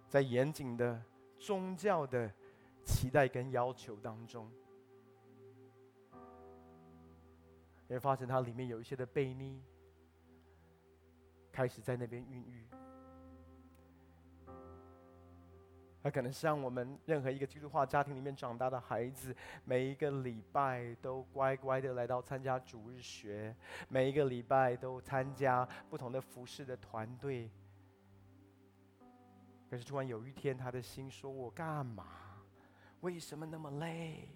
[0.09, 1.00] 在严谨的
[1.38, 2.28] 宗教的
[2.85, 4.50] 期待跟要求当中，
[7.87, 9.62] 你会发现它里面有一些的悖逆。
[11.54, 12.66] 开始在那边孕育，
[16.02, 19.32] 他可能像我们任何一个基督化家庭里面长大的孩子，
[19.64, 23.54] 每一个礼拜都乖乖的来到参加主日学，
[23.88, 27.48] 每一个礼拜都参加不同的服饰的团队。
[29.70, 32.04] 可是突然有一天，他的心说：“我干嘛？
[33.00, 34.28] 为什么那么累？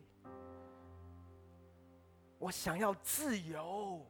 [2.38, 4.06] 我想要自由。”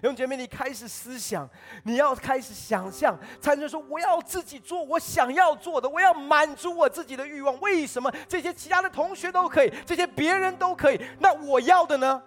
[0.00, 1.48] 弟兄姐妹，你开始思想，
[1.84, 7.60] 你要开始想象，才能说我要自己做我想要做的，我要满足我自己的欲望。
[7.60, 12.22] 为什么这些其他的同学都可以，这些别人都可以，那我要的呢？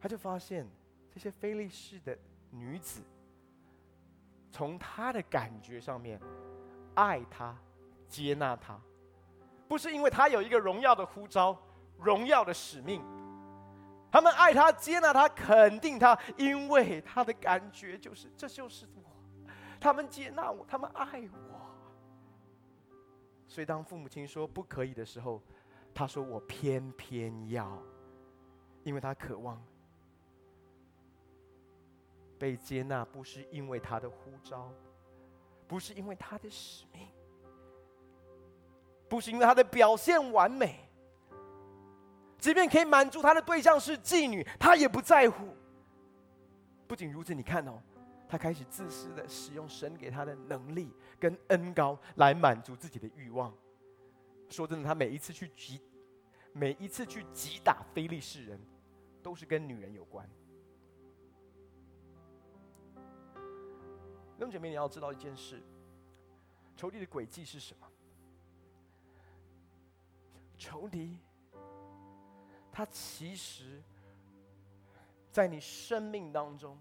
[0.00, 0.68] 他就发现
[1.12, 2.16] 这些菲利士的
[2.50, 3.00] 女子，
[4.52, 6.20] 从他的感觉上面
[6.94, 7.56] 爱他，
[8.06, 8.78] 接纳他。
[9.68, 11.56] 不是因为他有一个荣耀的呼召、
[11.98, 13.02] 荣耀的使命，
[14.10, 19.02] 他们爱他、接纳他、肯定他，因为他的感觉就是这就是我。
[19.80, 21.60] 他们接纳我，他们爱我。
[23.46, 25.42] 所以当父母亲说不可以的时候，
[25.94, 27.78] 他说我偏偏要，
[28.82, 29.62] 因为他渴望
[32.38, 34.72] 被接纳，不是因为他的呼召，
[35.68, 37.08] 不是因为他的使命。
[39.08, 40.88] 不是因为他的表现完美，
[42.38, 45.54] 即便可以满足他的对象是妓女，他也不在乎。
[46.86, 47.80] 不仅如此，你看哦，
[48.28, 53.54] 他开始自私的使用神给他的能力跟恩膏来满足自己的欲望。
[54.48, 55.80] 说真的，他每一次去击，
[56.52, 58.60] 每一次去击打非利士人，
[59.22, 60.28] 都是跟女人有关。
[64.36, 65.62] 弟兄姐妹，你要知道一件事：
[66.76, 67.86] 仇敌的诡计是什么？
[70.56, 71.18] 仇敌，
[72.72, 73.82] 他其实，
[75.30, 76.78] 在你生命当中，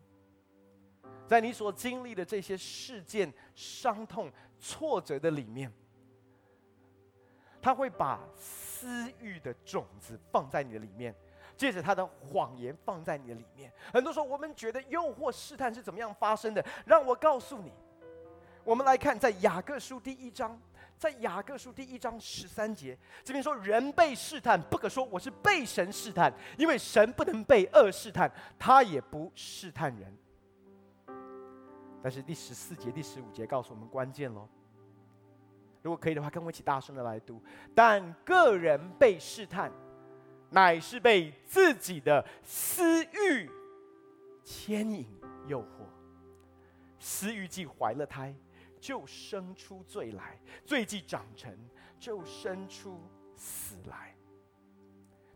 [1.28, 5.72] 在你所经历的这些事件、伤痛、挫折的里面，
[7.62, 11.16] 他会把私欲的种子放在你的里面，
[11.58, 13.72] 借着他的谎言放在你的里面。
[13.92, 16.66] 很多时候，我们觉得诱惑试探是怎么样发生的？
[16.86, 17.72] 让我告诉你，
[18.64, 20.60] 我们来看在雅各书第一章。
[21.04, 30.18] 在雅各书第一章十三节，这边说人被试探，不可说我是被神试探，因为神不能被恶试探，他也不试探人。
[32.02, 34.48] 但是第十四节、第十五节告诉我们关键喽。
[35.82, 37.44] 如果可以的话，跟我一起大声的来读：
[37.76, 39.70] 但个人被试探，
[40.52, 43.52] 乃是被自己的私欲
[44.42, 45.06] 牵引
[45.48, 45.86] 诱惑，
[46.98, 48.34] 私欲既怀了胎。
[48.84, 51.58] 就生出罪来，罪既长成，
[51.98, 53.00] 就生出
[53.34, 54.14] 死来。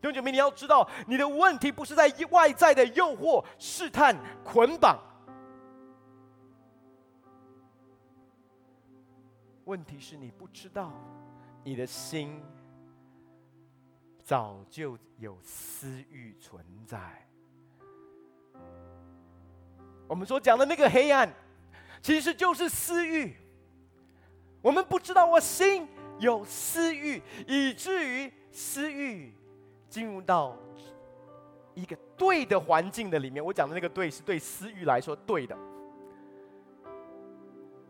[0.01, 4.99] 弟兄姐妹，你要知道，你的问题不是在外在的诱惑、试探、捆绑，
[9.63, 10.91] 问题是你不知道，
[11.63, 12.43] 你的心
[14.25, 17.25] 早就有私欲存在。
[20.05, 21.33] 我们所讲的那个黑暗。
[22.01, 23.36] 其实就是私欲，
[24.62, 25.88] 我们不知道我心
[26.19, 29.33] 有私欲，以至于私欲
[29.89, 30.57] 进入到
[31.73, 33.43] 一个对的环境的里面。
[33.43, 35.57] 我讲的那个对，是对私欲来说对的。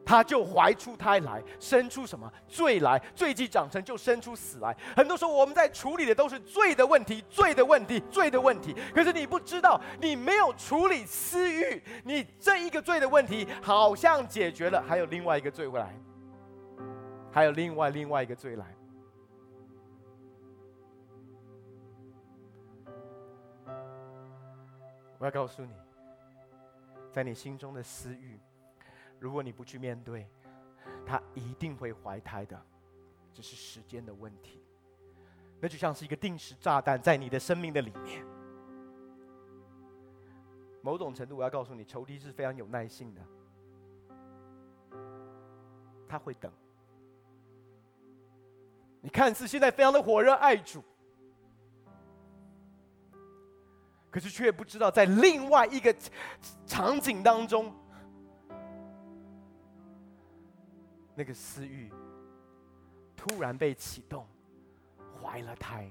[0.08, 2.98] 他就怀出胎来，生出什么罪来？
[3.14, 4.74] 罪既长成就生出死来。
[4.96, 8.74] 很多时候我们在处理的都是罪的问题，罪的问题，罪的问题。
[8.96, 15.94] 可是你不知道，你没有处理私欲，你这一个罪的问题好像解决了，还有另外一个罪会来，
[17.30, 18.66] 还有另外另外一个罪来。
[25.20, 25.74] 我要告诉你，
[27.12, 28.40] 在你心中的私欲。
[29.20, 30.28] 如果你不去面对，
[31.06, 32.62] 他一定会怀胎的，
[33.34, 34.62] 只是时间的问题。
[35.60, 38.24] 那就像是一个定时炸弹在你的生命的里面。
[40.84, 43.22] 某种程度，我要告诉你，仇敌是非常有耐性的，
[46.08, 46.52] 他会等。
[49.02, 50.84] 你看似现在非常的火热爱主，
[54.10, 55.94] 可是却不知道在另外一个
[56.66, 57.74] 场景当中，
[61.18, 61.92] 那个私欲
[63.16, 64.28] 突然被启动，
[65.20, 65.90] 怀了胎，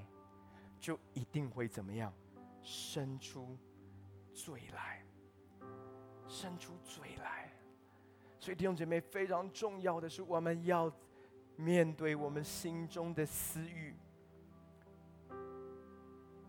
[0.79, 2.13] 就一定会怎么样？
[2.63, 3.57] 生出
[4.33, 5.03] 罪来，
[6.29, 7.51] 生出罪来。
[8.39, 10.89] 所以弟兄姐妹，非常重要的是，我们要
[11.57, 13.93] 面对我们心中的私欲。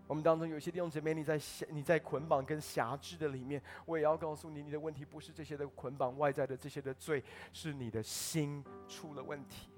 [0.08, 1.38] 我们当中有些弟兄姐妹，你在
[1.68, 9.68] 你在捆绑跟辖制的里面，我也要告诉你，你的问题不是这些的捆绑外在的这些的罪，是你的心出了问题，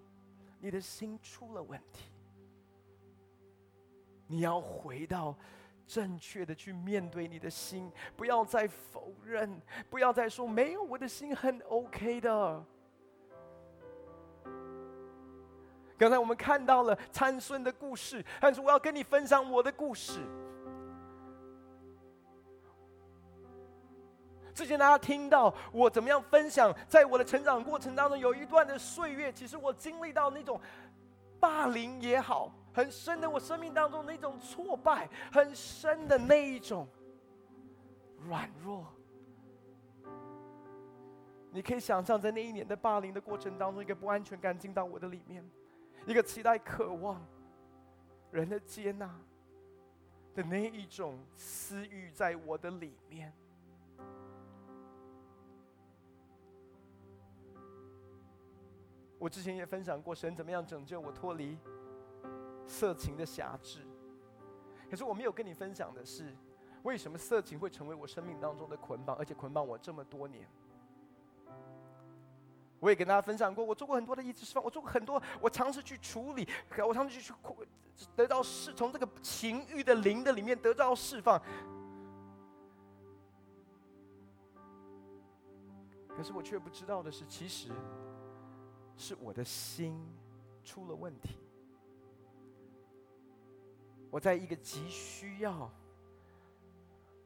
[0.61, 2.13] 你的心出了问题。
[4.29, 5.37] 你要回到
[5.85, 9.61] 正确的去面对你的心，不要再否认，
[9.91, 12.65] 不要再说没有，我的心很 OK 的。
[16.01, 20.19] 刚才我们看到了参孙的故事，但是我要跟你分享我的故事。
[24.55, 30.59] 之前大家听到我怎么样分享，在我的成长过程当中，有一段的岁月，其实我经历到那种
[31.39, 36.89] 霸凌也好，很深的我生命当中那种挫败，很深的那一种
[38.27, 38.87] 软弱。
[41.51, 45.45] 你可以想象，在那一年的霸凌的过程当中，一个不安全感进到我的里面。
[46.07, 47.25] 一个期待、渴望
[48.31, 49.07] 人的接纳
[50.35, 53.33] 的那一种私欲，在我的里面。
[59.19, 61.59] 我之前也分享过，神怎么样拯救我脱离
[62.67, 63.87] 色情的辖制。
[64.89, 66.35] 可是我没有跟你分享的是，
[66.83, 70.49] 为什么色情会成为我生命当中的捆绑，而且捆绑我这么多年。
[72.81, 76.49] 我也跟大家分享过，我做过很多的医治释放，我做过很多，我尝试去处理，
[76.87, 77.35] 我尝试去去
[78.17, 81.41] 得到释，从这个情欲的灵的里面得到释放。
[86.09, 87.71] 可是我却不知道的是，其实
[88.97, 89.95] 是我的心
[90.65, 91.39] 出了问题。
[94.11, 95.71] 我在一个急需要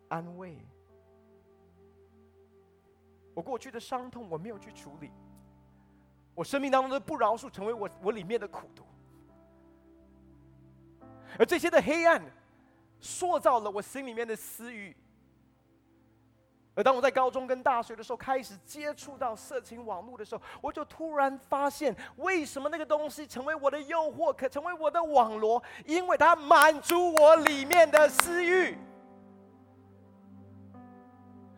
[0.09, 0.59] 安慰，
[3.35, 5.11] 我过去的伤痛我没有去处理。
[6.35, 8.85] 我生命当中的不饶恕，成为我我里面的苦毒，
[11.39, 12.22] 而这些的黑暗，
[13.01, 14.97] 塑造了我心里面的私欲。
[16.76, 25.62] 而当我在高中跟大学的时候，开始接触到色情网络的时候，我就突然发现，为什么那个东西成为我的诱惑，可成为我的网罗？
[25.87, 28.76] 因为它满足我里面的私欲。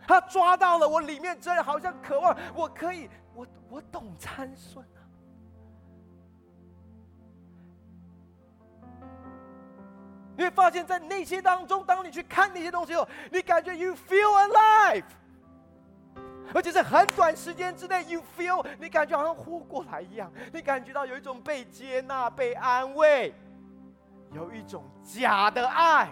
[0.06, 5.00] 他抓到了我里面，真好像渴望，我可以，我我懂参孙啊。
[10.36, 15.04] 你会发现在那些当中，当你去看那些东西后，你感觉 you feel alive，
[16.54, 23.34] 而且在很短时间之内，you feel，你感觉好像活过来一样，你感觉到有一种被接纳、被安慰，
[24.32, 26.08] 有一种假的爱。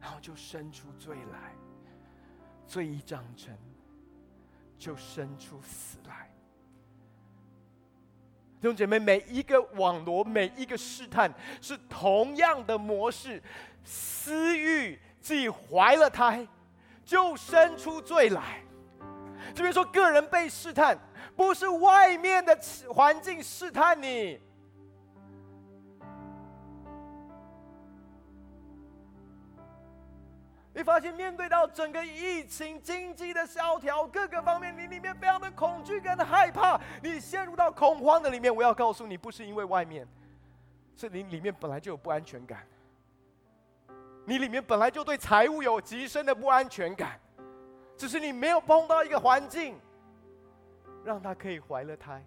[0.00, 1.54] 然后就生出罪来，
[2.66, 3.56] 罪一长成，
[4.78, 6.30] 就生出死来。
[8.60, 13.42] 弟兄姐妹，每一个网罗，每一个试探，是同样的模式。
[13.84, 16.46] 私欲既怀了胎，
[17.04, 18.60] 就生出罪来。
[19.54, 20.98] 这边说，个人被试探，
[21.36, 22.58] 不是外面的
[22.92, 24.40] 环境试探你。
[30.78, 38.54] 你发现面对到整个疫情、经济的萧条，各个方面，你里面非常的恐惧跟害怕，你陷入到恐慌的里面。
[38.54, 40.06] 我要告诉你，不是因为外面，
[40.94, 42.64] 是你里面本来就有不安全感。
[44.24, 47.18] 你里面本来就对财务有极深的不安全感，
[47.96, 49.76] 只是你没有碰到一个环境，
[51.02, 52.24] 让他可以怀了胎。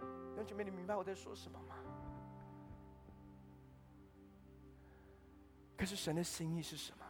[0.00, 1.76] 弟兄姐妹，你明白我在说什么吗？
[5.76, 7.04] 可是神的心意是什么？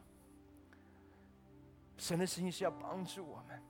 [1.96, 3.62] 神的心意是要帮助我们，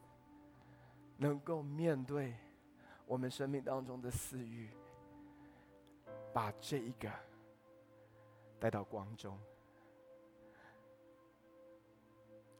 [1.16, 2.34] 能够面对
[3.06, 4.70] 我们生命当中的私欲，
[6.32, 7.10] 把这一个
[8.58, 9.38] 带到光中，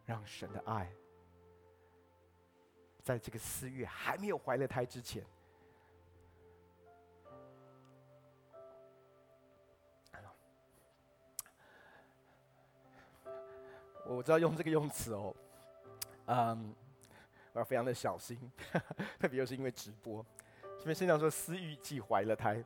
[0.05, 0.93] 让神的爱，
[3.03, 5.24] 在这个私欲还没有怀了胎之前。
[14.09, 15.34] 我知道用这个用词哦，
[16.26, 16.74] 嗯，
[17.52, 18.38] 我要非常的小心，
[19.18, 20.24] 特别又是因为直播，
[20.78, 22.64] 这边圣经上说，私欲既怀了胎，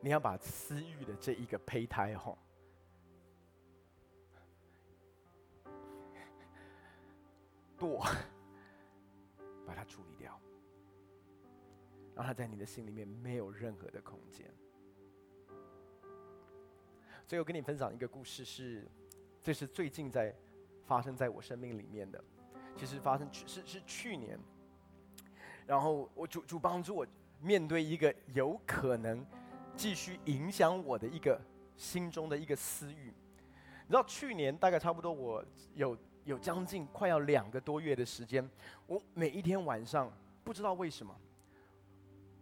[0.00, 2.36] 你要把私欲的这一个胚胎哦，
[7.76, 8.04] 剁，
[9.66, 10.38] 把它处理掉，
[12.14, 14.46] 让它在你的心里面没有任何的空间。
[17.28, 18.88] 最后跟你分享一个故事是，
[19.42, 20.34] 这是最近在
[20.86, 22.24] 发生在我生命里面的。
[22.74, 24.40] 其实发生是是去年，
[25.66, 27.06] 然后我主主帮助我
[27.38, 29.22] 面对一个有可能
[29.76, 31.38] 继续影响我的一个
[31.76, 33.08] 心中的一个私欲。
[33.08, 38.48] 你知道去年大概差不多我有有将近快要两个多月的时间，
[38.86, 40.10] 我每一天晚上
[40.42, 41.14] 不知道为什么，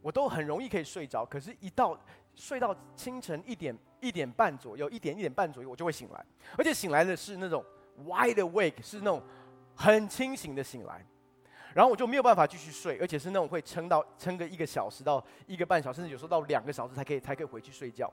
[0.00, 1.98] 我都很容易可以睡着，可是一到
[2.36, 3.76] 睡到清晨一点。
[3.98, 6.24] 一点半左右，一点一点半左右，我就会醒来，
[6.56, 7.64] 而且醒来的是那种
[8.04, 9.20] wide awake，是那种
[9.74, 11.04] 很清醒的醒来，
[11.74, 18.12] 然后我就没有办法继续睡，而且是那种会撑到撑个一个小时到一个半小时，甚至有时候到两个小时才可以才可以回去睡觉。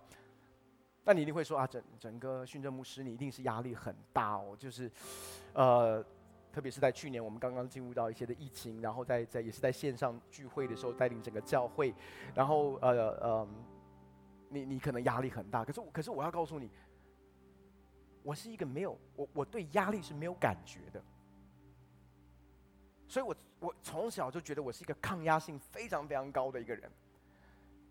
[1.03, 4.89] 那你一定会说啊，整整个训政牧师，你一定是压力很大哦，就是，
[5.51, 6.03] 呃，
[6.51, 11.93] 特别是在去年我们刚刚进入到一些的疫情，然后在在也是在线上聚会的时候带领整个教会，
[12.33, 13.47] 然后呃呃。
[14.53, 16.69] 你你可能压力很大，可是可是我要告诉你，
[18.21, 21.03] 我是一个没有我我对压力是没有感觉的，
[23.07, 26.89] 所以我我从小就觉得我是一个抗压性非常非常高的一个人，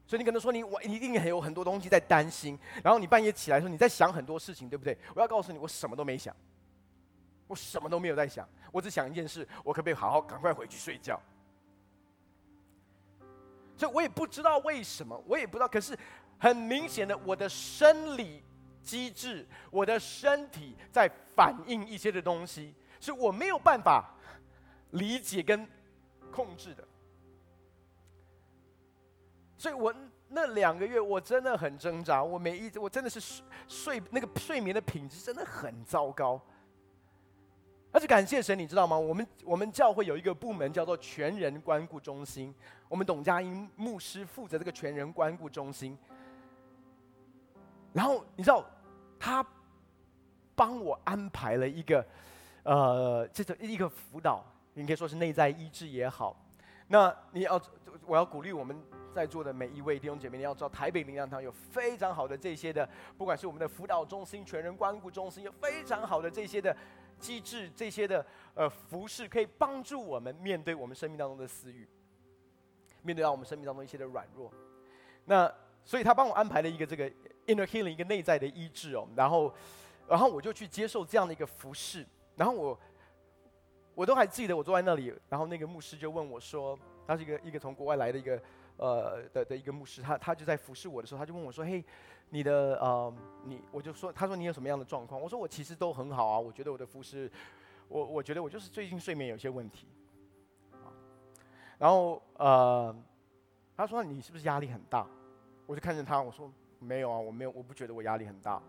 [0.07, 4.97] 所以你可能说你我一定还有很多东西在担心，然后你半夜起来的时候你在想很多事情，对不对？
[5.15, 6.35] 我要告诉你，我什么都没想，
[7.47, 11.21] 我什么都没有在想，我只想一件事，我可不可以好好赶快回去睡觉？
[13.77, 15.99] 所以我也不知道为什么，我也不知道，可是。
[16.43, 18.43] 很明显的，我的生理
[18.83, 24.13] 机制，我的身体在反映一些的东西，是我没有办法
[24.91, 25.65] 理解跟
[26.33, 26.83] 控制的。
[29.57, 29.95] 所以我
[30.27, 36.41] 那两个月我真的很挣扎，我每一我真的是睡睡那个睡眠的品质真的很糟糕。
[37.93, 38.99] 而且感谢神，你知道吗？
[38.99, 42.53] 我们我们教会有一个部门叫做全人关顾中心，
[42.89, 45.97] 我们董佳音牧师负责这个全人关顾中心。
[47.93, 48.65] 然后你知道，
[49.19, 49.45] 他
[50.55, 52.05] 帮我安排了一个，
[52.63, 56.37] 呃，这种一个辅导，你可以说是内在医治也好。
[56.89, 57.61] 那你要，
[58.07, 58.83] 我要鼓励我们
[59.15, 66.77] 在座的每一位弟兄姐妹，你要知道台北灵粮堂有非常好的这些的，不管是我们的辅导中心、全人关顾中心，有非常好的这些的
[67.19, 68.25] 机制，这些的
[68.55, 71.89] 呃服饰，可以帮助我们面对我们生命当中的私欲，
[73.03, 74.53] 面对到我们生命当中一些的软弱。
[75.25, 75.51] 那
[75.85, 77.11] 所以他帮我安排了一个这个。
[77.47, 79.53] Inner healing 一个内在的医治哦，然后，
[80.07, 82.79] 然后我就去接受这样的一个服侍，然后我，
[83.97, 88.41] 我都还记得我坐在那里，然后那个牧师就问我说，他是一个一个从国外来的一个
[88.77, 91.85] 呃的的一个牧师，他他就在服侍我的时候，他就问我说，嘿，
[92.31, 93.13] 你的呃
[93.45, 95.21] 你，我就说，他说你有什么样的状况？
[95.21, 97.29] 我说我其实都很好啊，我觉得我的服侍，
[97.89, 99.89] 我我觉得我就是最近睡眠有些问题，
[101.77, 102.95] 然后呃，
[103.77, 105.05] 他说你是不是压力很大？
[105.67, 106.49] 我就看着他，我说。
[106.83, 108.61] 没有啊，我没有，我不觉得我压力很大。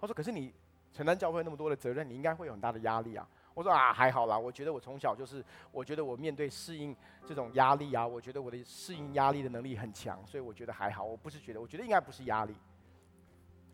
[0.00, 0.54] 他说：“可是你
[0.92, 6.96] 承担教会那么多的责任，你应该会有很大的压力啊。”我说：“啊，还好啦，我觉得我从小就是，我觉得我面对适应
[7.26, 11.04] 这种压力啊，我觉得我的适应压力的能力很强，所以我觉得还好。
[11.04, 12.54] 我不是觉得，我觉得应该不是压力。”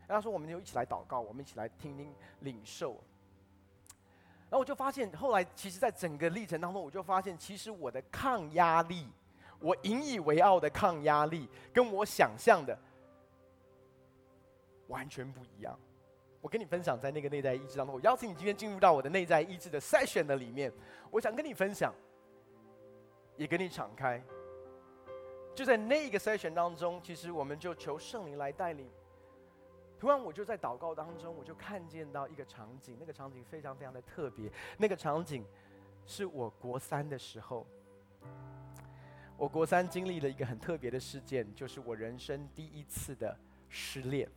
[0.09, 2.93] 然后他说：“我们就一起来祷告，我们一起来听听领受。”
[4.49, 9.09] 然后我就发现，后来其实，在整个历程当中，我就发现，其实我的抗压力，
[9.59, 12.77] 我引以为傲的抗压力，跟我想象的。
[14.89, 15.78] 完全不一样。
[16.41, 20.72] 我跟你分享，在那个内在意志当中，我邀请你今天进入到我的内在意志的 session 的里面。
[21.11, 21.93] 我想跟你分享，
[23.37, 24.22] 也跟你敞开。
[25.55, 28.89] 就在那个 session 当中，其实我们就求圣灵来带领。
[29.99, 34.53] 突然，我就在祷告当中，我就看见到一个场景，那个场景非常非常的特别。
[34.76, 35.45] 那个场景
[36.07, 37.66] 是我国三的时候，
[39.39, 43.34] 我国三经历了一个很特别的事件，就是我人生第一次的
[43.70, 44.30] 失恋。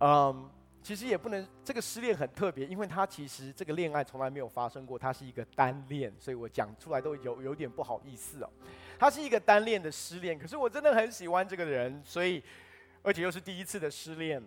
[0.00, 0.50] 嗯
[0.82, 8.48] 其实也不能，这个失恋很特别，因为他其实这个恋爱从来没有发生过，他是一个单恋，所以我讲出来都有有点不好意思哦。
[8.98, 12.42] 他是一个单恋的失恋，可是我真的很喜欢这个人，所以
[13.02, 14.42] 而且又是第一次的失恋，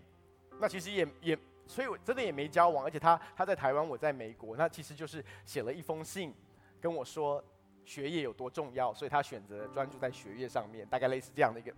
[0.60, 1.38] 那其实也也，
[1.68, 6.34] 所以我真的也没交往，而且他他在台湾，我在美国，那其实就是写了一封信
[6.82, 7.42] 跟我说
[7.86, 11.72] 学业有多重要，所以他选择专注在学业上面，大概类似这样的一个。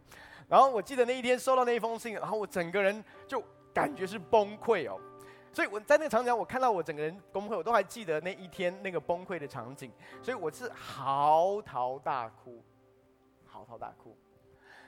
[0.48, 3.44] 然后我记得那一天收到那一封信，然后我整个人就。
[3.76, 4.98] 感觉是崩溃哦，
[5.52, 9.92] 所以我在那个场景，我看到我整个人崩溃，我都还记得那一天那个崩溃的场景。
[10.24, 12.64] 所以我是嚎啕大哭，
[13.46, 14.18] 嚎啕大哭。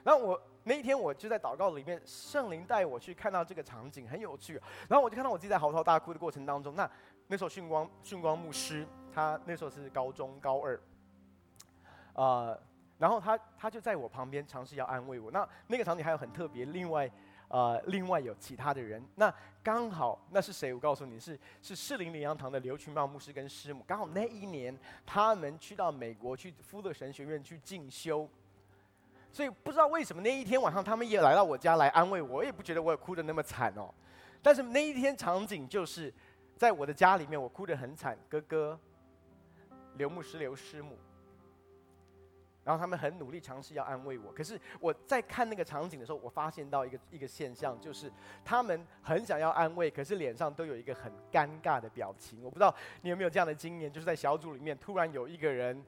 [0.06, 4.54] 然后我那一天我就在祷告里面，圣灵带我去看到这个场景，很有趣。
[4.88, 6.90] 然后我就看到我自己在嚎啕大哭的过程当中，那
[7.28, 10.80] 那时候训光训光牧师，他那时候是高中高二，
[12.14, 12.58] 呃，
[12.98, 15.30] 然后他他就在我旁边尝试要安慰我。
[15.30, 17.12] 那那个场景还有很特别，另外。
[17.50, 19.34] 呃，另外有其他的人，那
[19.64, 20.74] 刚好那是谁？
[20.74, 28.28] 我告诉你是是士林灵粮堂的刘群茂牧师跟师母，刚好那一年他们去到美国去福德神学院去进修，
[29.32, 33.94] 所以不知道为什么那一天晚上他们也来到我家来安慰我，我也不觉得我哭得那么惨哦，
[34.42, 36.14] 但是那一天场景就是
[36.58, 38.78] 在我的家里面，我哭得很惨，哥哥
[39.96, 40.98] 刘牧师刘师母。
[42.68, 48.12] 然后他们很努力尝试要安慰我，可是我在看那个场景的时候，我发现到一个一个现象，就是
[48.44, 52.44] 他们很想要安慰，可是脸上都有一个很尴尬的表情。
[52.44, 55.82] 我不知道你有没有这样的经验，就是在小组里面突然有一个人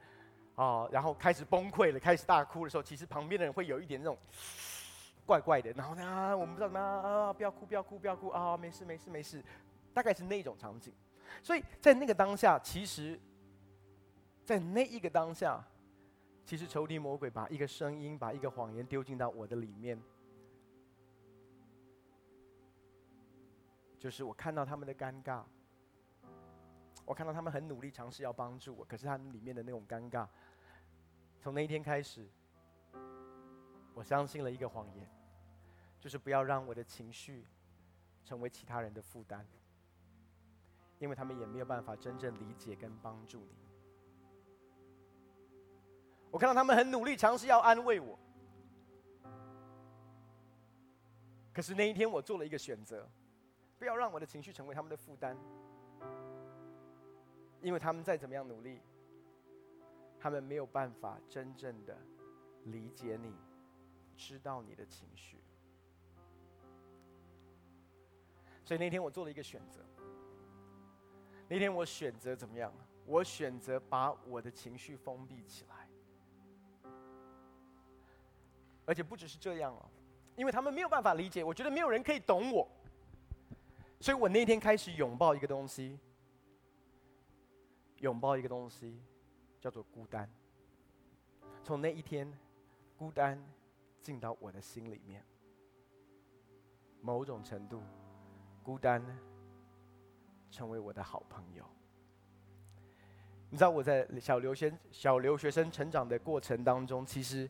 [0.54, 4.16] 啊，然后开始崩溃了，开始大哭的时候，其实旁边的人会有一点那种
[5.26, 9.44] 怪怪的，然后呢，我们不知道怎么啊，不要哭，不要哭，不要哭啊，没事没事没事，
[9.92, 10.94] 大概是那种场景。
[11.42, 13.20] 所以在那个当下，其实，
[14.46, 15.62] 在那一个当下。
[16.50, 19.96] 其实仇敌魔鬼把一个声音，把一个谎言丢进到我的里面，
[23.96, 25.44] 就是我看到他们的尴尬，
[27.04, 30.26] 我看到他们很努力尝试要帮助我，可是他们里面的那种尴尬，
[31.38, 32.28] 从那一天开始，
[33.94, 35.08] 我相信了一个谎言，
[36.00, 37.46] 就是不要让我的情绪
[38.24, 39.46] 成为其他人的负担，
[40.98, 43.69] 因为他们也没有办法真正理解跟帮助你。
[46.30, 48.18] 我看到他们很努力，尝试要安慰我。
[51.52, 53.08] 可是那一天，我做了一个选择，
[53.78, 55.36] 不要让我的情绪成为他们的负担，
[57.60, 58.80] 因为他们再怎么样努力，
[60.18, 61.98] 他们没有办法真正的
[62.64, 63.34] 理解你，
[64.16, 65.42] 知道你的情绪。
[68.64, 69.80] 所以那天我做了一个选择。
[71.48, 72.72] 那天我选择怎么样？
[73.04, 75.88] 我选择把我的情绪封闭起来。
[78.90, 79.88] 而且不只是这样哦，
[80.34, 82.68] 因为他们没有办法理解，我觉得没有人可以懂我，
[84.00, 85.96] 所以我那天开始拥抱一个东西，
[87.98, 89.00] 拥抱一个东西，
[89.60, 90.28] 叫做孤单。
[91.62, 92.36] 从那一天，
[92.96, 93.40] 孤单
[94.02, 95.24] 进到我的心里面，
[97.00, 97.80] 某种程度，
[98.64, 99.00] 孤单
[100.50, 101.64] 成为我的好朋友。
[103.50, 107.48] 你知道我在小留学小留学生成长的过程当中，其实。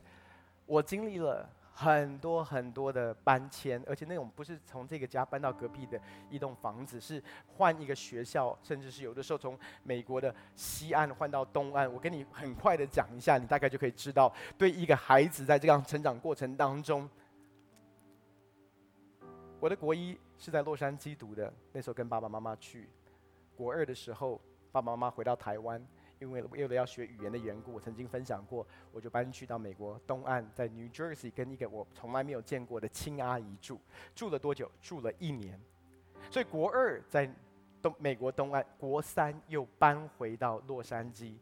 [0.71, 6.01] 我经历了很多很多的搬迁，而且那种不是从这个家搬到隔壁的
[6.31, 11.93] 一栋房子，是换一个学校，甚至是有的时候从美国的西岸换到东岸。
[11.93, 17.11] 我跟你很快的讲一下，你大概就可以知道，对一个孩子在这样成长过程当中，
[19.59, 22.85] 我的国一是在洛杉矶读的，那时候跟爸爸妈妈去；
[23.57, 24.41] 国二的时候，
[24.71, 25.85] 爸爸妈妈回到台湾。
[26.21, 33.81] 因为为了要学语言的缘故，我曾经分享过，我就搬去到美国东岸，在 New Jersey 跟一个我从来没有见过的亲阿姨住，
[34.15, 34.71] 住了多久？
[34.83, 35.59] 住了一年。
[36.31, 37.29] 所以国二在
[37.81, 41.37] 东美国东岸，国三又搬回到洛杉矶，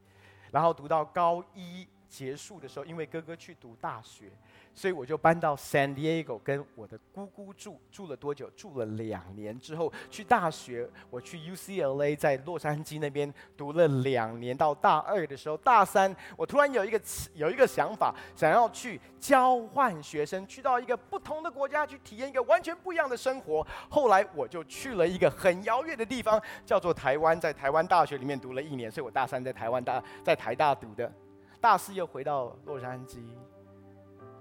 [0.53, 4.31] 然后读到高一结束的时候，因为哥哥去读大学。
[4.79, 8.49] 所以我就搬到 San Diego 跟我的姑姑住，住了多久？
[8.51, 17.01] 住了两年之后去大学，我去 UCLA 在洛杉矶那边读了两年，到大二的时候，大三我突然有一个
[17.35, 23.66] 有一个想法，想要去交换学生，去到一个不同的国家去体验一个完全不一样的生活。
[23.89, 31.12] 后来我就去了一个很遥远的地方，叫做台湾，在台湾大学里面读了一年，所以我大三在台湾大在台大读的，
[31.61, 33.18] 大四又回到洛杉矶。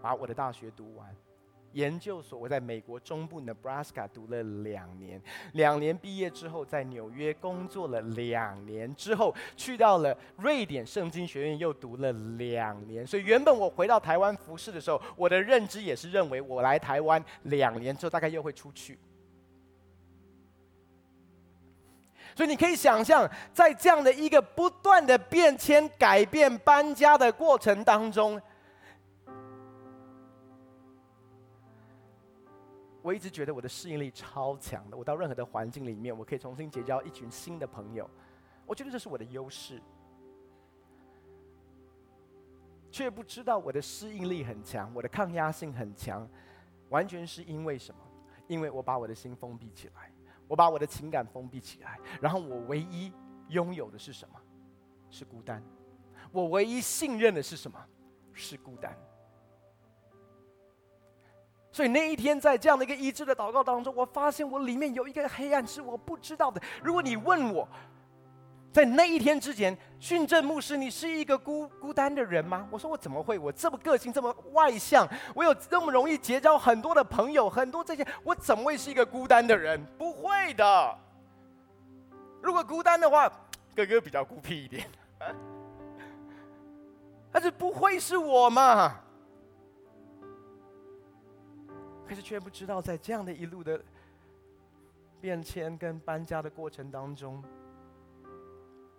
[0.02, 1.08] 把我的大学读完，
[1.74, 5.22] 研究所我在美国中部 Nebraska 读了两年，
[5.54, 13.06] 两年毕业之后在纽约工作了两年之后，去到了瑞典圣经学院又读了两年。
[13.06, 18.98] 所以原本我回到台湾服侍的时候，我的认知也是认为我来台湾两年之后大概又会出去。
[22.36, 28.42] 所以你可以想象，在这样的一个不断的变迁、改变、搬家的过程当中。
[33.08, 38.10] 我一直觉得我的适应力超强的，我到任何的环境里面，我可以重新结交一群新的朋友。
[38.66, 39.82] 我觉得这是我的优势，
[42.92, 46.28] 却不知道我的适应力很强，我的抗压性很强，
[46.90, 48.02] 完全是因为什么？
[48.46, 50.12] 因为我把我的心封闭起来，
[50.46, 53.14] 我把我的情感封闭起来，然后我唯一
[53.48, 54.36] 拥有的是什么？
[55.10, 55.64] 是孤单。
[56.30, 57.82] 我唯一信任的是什么？
[58.34, 58.94] 是孤单。
[61.78, 66.60] 所以那一天，在这样的一个医治的祷告当中，我发现我里面有一个黑暗是我不知道的。
[66.82, 67.68] 如果你问我，
[68.74, 72.68] 在那一天之前，训正牧师，你是一个孤孤单的人吗？
[72.72, 73.38] 我说我怎么会？
[73.38, 79.80] 我这么个性，这么外向，我有这么容易结交很多的朋友，很多这些，我怎么会是一个孤单的人？
[80.00, 80.98] 不会的。
[82.42, 83.32] 如果孤单的话，
[83.76, 84.84] 哥哥比较孤僻一点，
[87.32, 88.96] 但是不会是我嘛？
[92.08, 93.84] 可是却不知道，在这样的一路的
[95.20, 97.44] 变迁跟搬家的过程当中，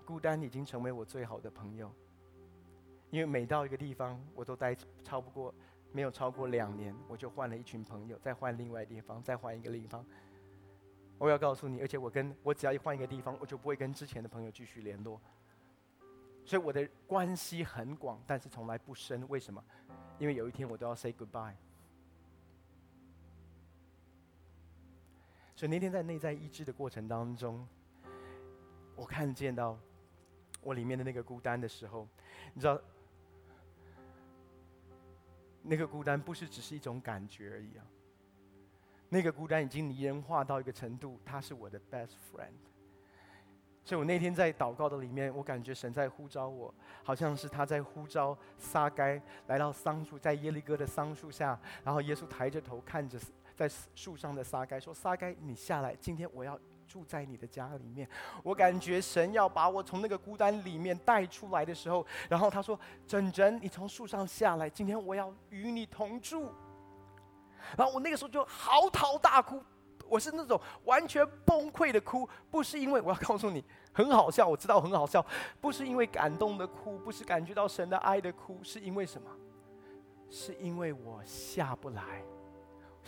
[0.04, 1.90] 孤单已经成为我最好的朋友。
[3.10, 5.54] 因为每到一个地方，我都待超不过
[5.90, 10.04] 没有超过两年，我就换了一群朋友，再换另外地方，再换一个地方。
[11.16, 15.18] 我要告诉你，而且我跟我只要一换一个地方，我就不会跟之前的朋友继续联络。
[16.44, 19.26] 所以我的关系很广，但是从来不深。
[19.28, 19.64] 为什么？
[20.18, 21.54] 因为有一天我都要 say goodbye。
[25.58, 27.66] 所以那天在内在医治的过程当中，
[28.94, 29.76] 我看见到
[30.60, 32.06] 我里面的那个孤单的时候，
[32.54, 32.80] 你知道，
[35.62, 37.84] 那个孤单不是只是一种感觉而已啊。
[39.08, 42.52] 那个孤单已经拟人化到一个程度，他是我的 best friend。
[43.82, 53.18] 所以我那天在祷告的里面，我感觉神在呼召我，好像是他在呼召撒该来到桑树，在耶利哥的桑树下，然后耶稣抬着头看着。
[53.58, 56.56] 在树上的撒该说：“撒该，你下来，今天我要
[56.86, 58.08] 住在你的家里面。”
[58.44, 66.52] 我感觉神要把我从那个孤单里面带出来的时候，然后他说：“整整，你从树上下来，今天我要与你同住。”
[67.76, 69.60] 然后我那个时候就嚎啕大哭，
[70.06, 75.26] 我是那种完全崩溃的哭，不是因为我要告诉你很好笑，我知道很好笑，
[75.60, 79.28] 不是因为感动的哭，不是感觉到神的爱的哭，是因为什么？
[80.30, 82.22] 是因为我下不来。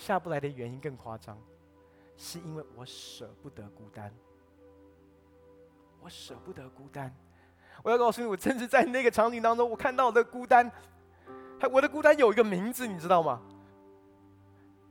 [0.01, 1.39] 下不来的原因更夸张，
[2.17, 4.13] 是因为我舍不得孤单。
[6.01, 7.15] 我舍不得孤单。
[7.83, 10.71] 我要告诉你，我甚至在那个场景当中，我看到的孤单，
[11.71, 13.43] 我的孤单有一个名字，你知道吗？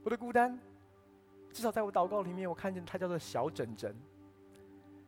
[0.03, 0.57] 我的孤单，
[1.51, 3.95] 至少在我祷告里面，我看见它叫做小枕枕，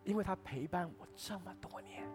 [0.04, 2.08] 因为它陪伴我这么多年。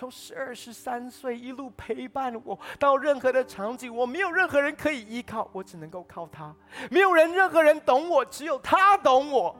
[0.00, 6.56] 从十二、十三岁一路陪伴我到任何的场景，我没有任何人可以依靠，我只能够靠他。
[6.90, 9.54] 没有人、任何人懂我，只有他懂我。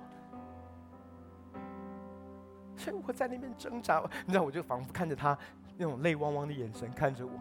[2.75, 5.37] 所以我在那边挣扎，你知道，我就仿佛看着他
[5.77, 7.33] 那种泪汪汪的眼神看着我，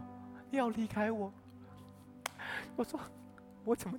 [0.50, 1.32] 要离开我。
[2.76, 3.00] 我说，
[3.64, 3.98] 我怎么？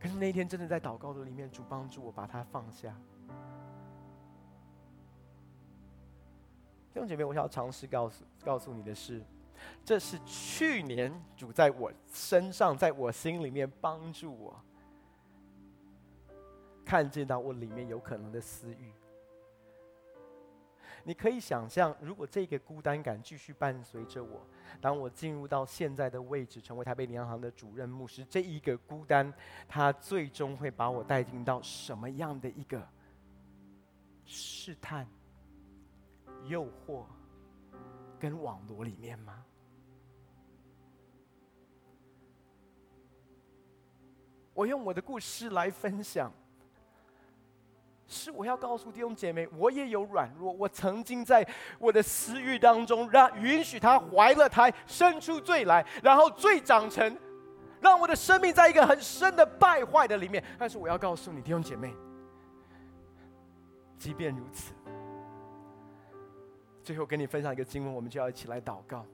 [0.00, 2.94] 可是那天真的在祷告的里面，主帮助我把他放下。
[6.92, 9.22] 弟兄姐妹，我想要尝试告诉告诉你的是，
[9.84, 14.60] 这是去年主在我身上，在我心里面帮助我，
[16.84, 18.92] 看见到我里面有可能的私欲。
[21.04, 24.44] 你可以想象，如果这个孤单感继续伴随着我，
[24.82, 29.32] 当我进入到现在的位置，成为台北灵粮堂的主任牧师，这一个孤单，
[29.66, 32.86] 它最终会把我带进到什么样的一个
[34.26, 35.08] 试探？
[36.50, 37.04] 诱惑
[38.18, 39.44] 跟网罗里面吗？
[44.52, 46.30] 我用我的故事来分享，
[48.08, 50.52] 是我要告诉弟兄姐妹，我也有软弱。
[50.52, 51.48] 我曾经在
[51.78, 57.16] 我的私欲当中，让允许他怀了胎，生出罪来，然后罪长成，
[57.80, 60.44] 让我的生命在一个很深的败坏的里面。
[60.58, 61.94] 但是我要告诉你，弟兄姐妹，
[63.96, 64.74] 即便如此。
[66.90, 69.06] 最后跟你分享一个经文，我们就要一起来祷告。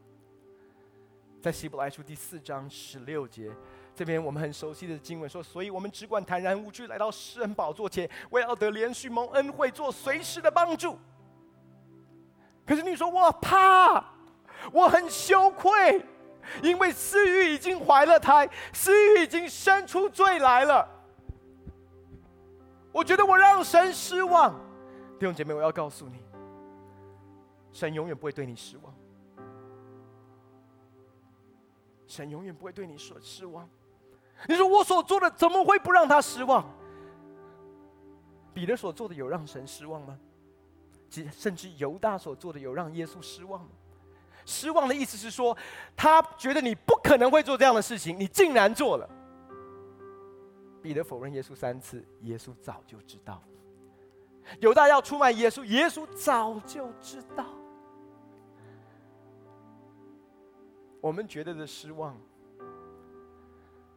[1.42, 3.52] 在希伯来书第四章十六节，
[3.94, 10.98] 这边我们很熟悉的经文说：“所以我们只管坦然无惧来到施恩宝座前，为要得连续蒙恩惠，做随时的帮助。”
[12.64, 14.02] 可是你说我怕，
[14.72, 16.02] 我很羞愧，
[16.62, 20.88] 因为私欲已经怀了胎，私欲已经生出罪来了。
[22.90, 24.58] 我觉得我让神失望，
[25.18, 26.25] 弟兄姐妹，我要告诉你。
[27.76, 28.94] 神永远不会对你失望，
[32.06, 33.68] 神永远不会对你说失望。
[34.48, 36.66] 你说我所做的怎么会不让他失望？
[38.54, 40.18] 彼得所做的有让神失望吗？
[41.30, 43.68] 甚至犹大所做的有让耶稣失望吗？
[44.46, 45.54] 失望的意思是说，
[45.94, 49.06] 他觉得你不可能会做这样的事情，你竟然做了。
[50.82, 53.42] 彼得否认耶稣三次，耶稣早就知道。
[54.60, 57.44] 犹大要出卖耶稣，耶稣早就知道。
[61.00, 62.16] 我们觉得的失望，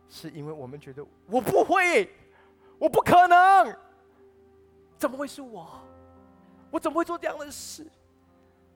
[0.07, 2.09] 是因为我们觉得我不会，
[2.77, 3.75] 我不可能，
[4.97, 5.81] 怎么会是我？
[6.71, 7.85] 我怎么会做这样的事？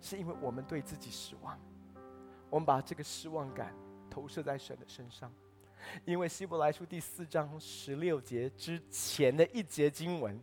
[0.01, 1.59] 是因为我们对自己失望，
[2.49, 3.73] 我们把这个失望感
[4.09, 5.31] 投射在神的身上。
[6.05, 10.41] 因为希伯来书第四章十六节之前的一节经文，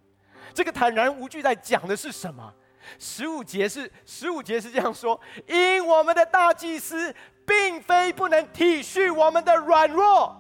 [0.54, 2.54] 这个坦然无惧在讲的是什么？
[2.98, 7.14] 十五节是十五节是这样说：因我们的大祭司
[7.46, 10.36] 并非不能体恤我们的软弱，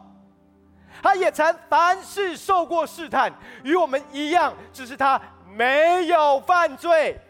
[1.02, 3.32] 他也曾凡事受过试探，
[3.62, 7.20] 与我们一样，只是他没有犯罪。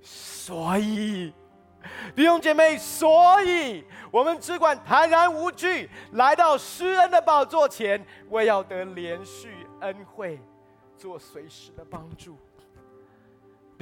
[0.00, 1.32] 所以，
[2.14, 3.84] 弟兄姐妹，所以。
[4.12, 10.38] 我们只管坦然无惧，来到施恩的宝座前，为要得连续恩惠，
[10.98, 12.36] 做随时的帮助。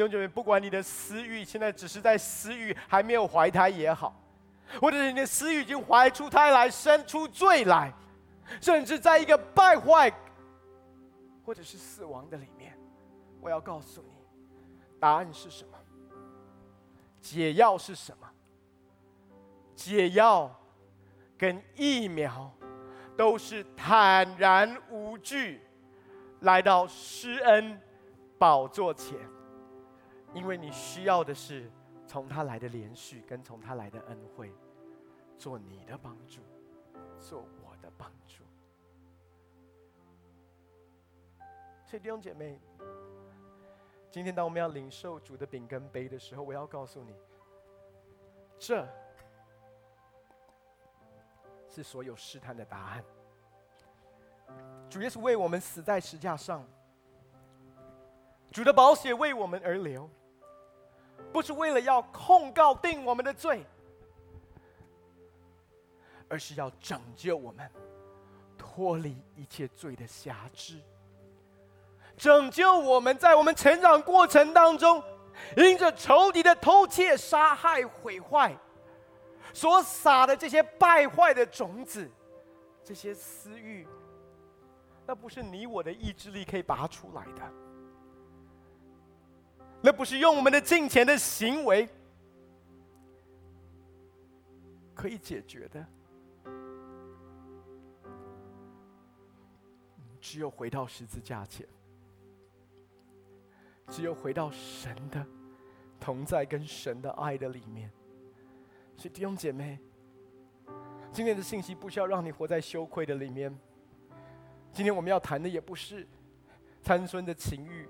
[0.00, 4.18] 弟兄姐妹，不管你的私欲现在只是在私欲还没有怀胎也好，
[4.80, 7.92] 或者是你的私欲已经怀出胎来，生出罪来，
[8.62, 10.10] 甚至在一个败坏
[11.44, 12.74] 或者是死亡的里面，
[13.42, 14.24] 我要告诉你，
[14.98, 15.76] 答案是什么？
[17.20, 18.26] 解药是什么？
[19.74, 20.50] 解药
[21.36, 22.50] 跟疫苗
[23.18, 25.60] 都是坦然无惧
[26.40, 27.78] 来到施恩
[28.38, 29.18] 宝座前，
[30.32, 31.70] 因为你需要的是
[32.06, 34.52] 从他来的连续，跟从他来的恩惠，
[35.36, 36.40] 做你的帮助，
[37.18, 38.44] 做我的帮助。
[41.84, 42.60] 所以弟兄姐妹，
[44.10, 47.14] 今天当我们要领受主的饼跟杯的时候，我要告诉你，
[48.58, 48.86] 这。
[51.72, 53.04] 是所有试探的答案。
[54.88, 56.66] 主耶稣为我们死在石架上，
[58.50, 60.10] 主的宝血为我们而流，
[61.32, 63.64] 不是为了要控告定我们的罪，
[66.28, 67.70] 而是要拯救我们
[68.58, 70.80] 脱离一切罪的辖制，
[72.16, 75.02] 拯救我们在我们成长过程当中，
[75.56, 78.56] 因着仇敌的偷窃、杀害、毁坏。
[79.52, 82.08] 所撒的这些败坏的种子，
[82.84, 83.84] 这些私欲，
[85.04, 87.52] 那不是你我的意志力可以拔出来的，
[89.82, 91.88] 那不是用我们的金钱的行为
[94.94, 95.86] 可以解决的。
[100.20, 101.66] 只有回到十字架前，
[103.88, 105.26] 只有回到神的
[105.98, 107.90] 同在跟神的爱的里面。
[108.96, 109.80] 所以弟兄姐妹，
[111.10, 113.58] 今天的信息不需要让你活在羞愧的里面。
[114.72, 116.06] 今天我们要谈的也不是
[116.82, 117.88] 参孙的情欲，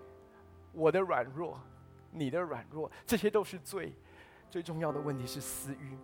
[0.72, 1.60] 我的软弱，
[2.10, 3.94] 你的软弱，这些都是罪。
[4.50, 5.96] 最重要的问题是私欲。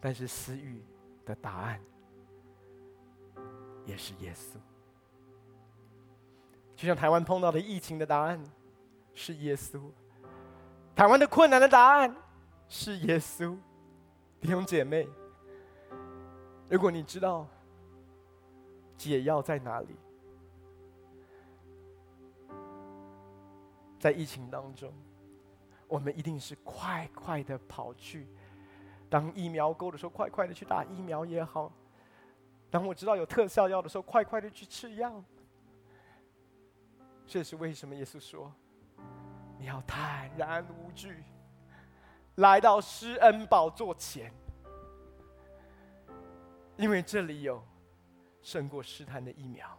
[0.00, 0.82] 但是私欲
[1.24, 1.80] 的答案
[3.84, 4.56] 也是耶稣。
[6.74, 8.42] 就像台湾碰到的疫情的答案
[9.14, 9.80] 是耶稣。
[10.94, 12.14] 台湾的困难的答案
[12.68, 13.56] 是耶稣，
[14.40, 15.08] 弟兄姐妹。
[16.68, 17.46] 如果你知道
[18.96, 19.96] 解药在哪里，
[24.02, 24.92] 在疫情当中，
[25.86, 28.26] 我们一定是快快的跑去，
[29.08, 31.70] 当疫苗够的时候，快快的去打疫苗也好；
[32.68, 35.22] 当我知道有特效药的时候，快快的去吃药。
[37.28, 38.52] 这是为什么耶稣说，
[39.56, 41.22] 你要坦然无惧，
[42.34, 44.34] 来到施恩宝座前，
[46.76, 47.64] 因为这里有
[48.40, 49.78] 胜过试探的疫苗，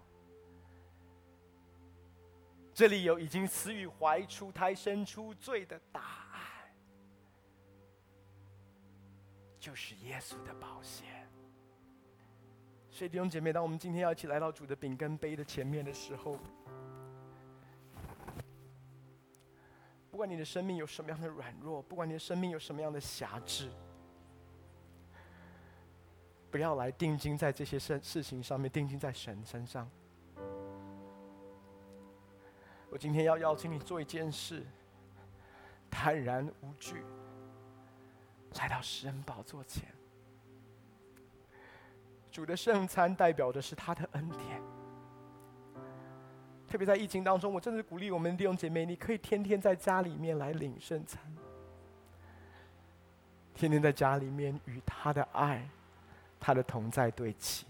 [2.73, 6.01] 这里有已经死于怀出胎生出罪的答
[6.31, 6.41] 案，
[9.59, 11.03] 就是耶稣的宝血。
[12.89, 16.37] 所以弟兄姐妹，当我们今天要一起来到主的饼跟杯的前面的时候，
[20.09, 23.69] 不管你的生命有什么样的软弱，不管你的生命有什么样的瑕疵，
[26.51, 29.89] 不要来定睛在这些事事情上面，定睛在神身上。
[32.93, 34.63] 我今天要邀请你做一件事，
[35.89, 37.03] 坦然无惧，
[38.59, 39.87] 来到施恩宝座前。
[42.31, 44.61] 主的圣餐代表的是他的恩典。
[46.67, 51.19] 特别在疫情当中，我真的鼓励我们弟兄姐妹，你可以天天在家里面来领圣餐，
[53.55, 55.67] 天天在家里面与他的爱、
[56.39, 57.65] 他的同在对齐。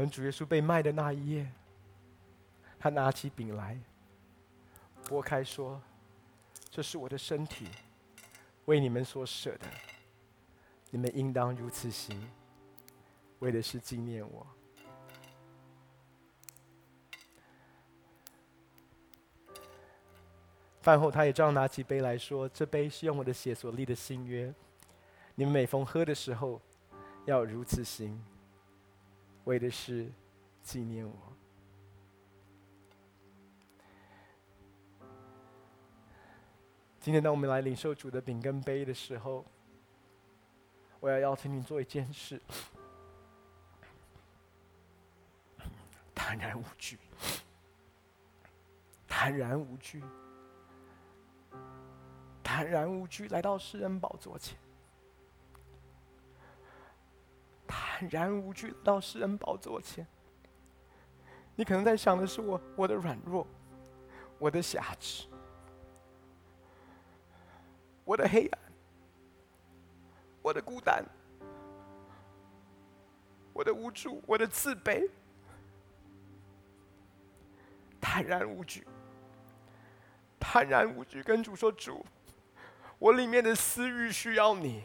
[0.00, 1.46] 等主耶稣被卖的那一夜，
[2.78, 3.78] 他拿起饼来，
[5.04, 5.78] 拨开说
[6.72, 7.66] ：“这是我的身体，
[8.64, 9.66] 为你们所舍的，
[10.88, 12.18] 你们应当如此行，
[13.40, 14.46] 为的是纪念我。”
[20.80, 24.54] 饭后，他也照样拿起杯来说：“这杯是用我的血所立的新约，
[25.34, 26.58] 你们每逢喝的时候，
[27.26, 28.18] 要如此行，
[29.44, 30.10] 为的是
[30.62, 31.14] 纪念我。”
[37.00, 39.44] 今天，当我们来领受主的饼跟杯的时候，
[41.00, 42.38] 我要邀请你做一件事：
[46.14, 46.98] 坦然无惧，
[49.08, 50.04] 坦然无惧。
[52.42, 54.58] 坦然无惧来到施恩宝座前，
[58.00, 60.06] 坦然无惧到施恩宝座前。
[61.54, 63.46] 你可能在想的是我我的软弱，
[64.38, 65.26] 我的瑕疵，
[68.02, 68.58] 我的黑暗，
[70.40, 71.04] 我的孤单，
[73.52, 75.06] 我的无助，我的自卑。
[78.00, 78.86] 坦然无惧，
[80.38, 82.02] 坦然无惧，跟主说主。
[82.98, 84.84] 我里面的私欲需要你，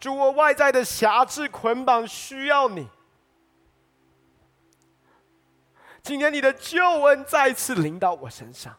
[0.00, 2.88] 主，我外在的辖制捆绑需要你。
[6.02, 8.74] 今天你的救恩再次临到我身上，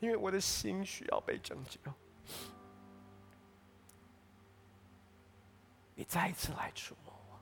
[0.00, 1.78] 因为我的心需要被拯救。
[5.94, 7.38] 你再一次来触摸我，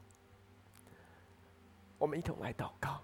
[1.98, 3.02] 我们一同来祷告。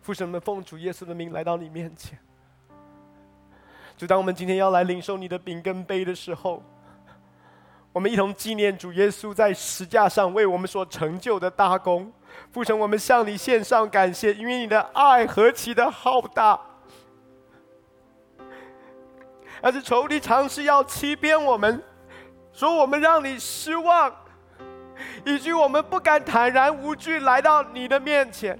[0.00, 2.18] 父神们，奉主耶稣的名来到你面前。
[3.96, 6.62] 就当我们今天要来领受你的饼跟杯的时候，
[7.92, 12.12] 我们一同纪念主耶稣在十架上为我们所成就的大功。
[12.50, 16.58] 父神，我们向你献上感谢，因为你的爱何其的浩大。
[19.60, 21.80] 但是仇敌尝试要欺骗我们，
[22.52, 24.12] 说我们让你失望，
[25.24, 28.58] 以至于我们不敢坦然无惧来到你的面前。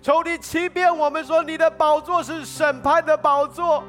[0.00, 3.82] 仇敌欺骗我们说，你的宝座是审判的宝座，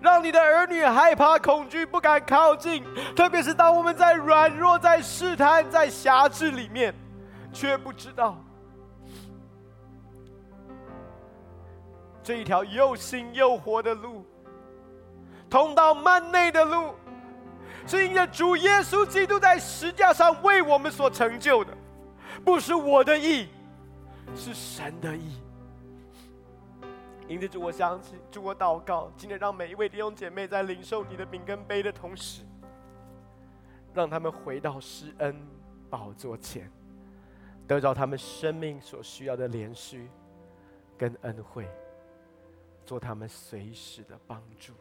[0.00, 2.82] 让你的儿女害怕恐惧，不敢靠近。
[3.14, 6.94] 特别是当我们在软弱、在试探、在辖制里面，
[7.52, 8.36] 却不知道
[12.22, 14.24] 这一条又新又活的路，
[15.48, 16.94] 通到幔内的路，
[17.86, 21.72] 是因着主耶稣基督在十架上为我们所成就的，
[22.42, 23.48] 不是我的义。
[24.34, 25.40] 是神的意。
[27.28, 32.44] 因此，主我相信，主我祷告，今天让每一位弟兄姐妹在领受你的饼跟杯的同时，
[33.92, 35.36] 让他们回到施恩
[35.90, 36.70] 宝座前，
[37.66, 40.06] 得着他们生命所需要的怜恤
[40.96, 41.68] 跟恩惠，
[42.84, 44.72] 做他们随时的帮助。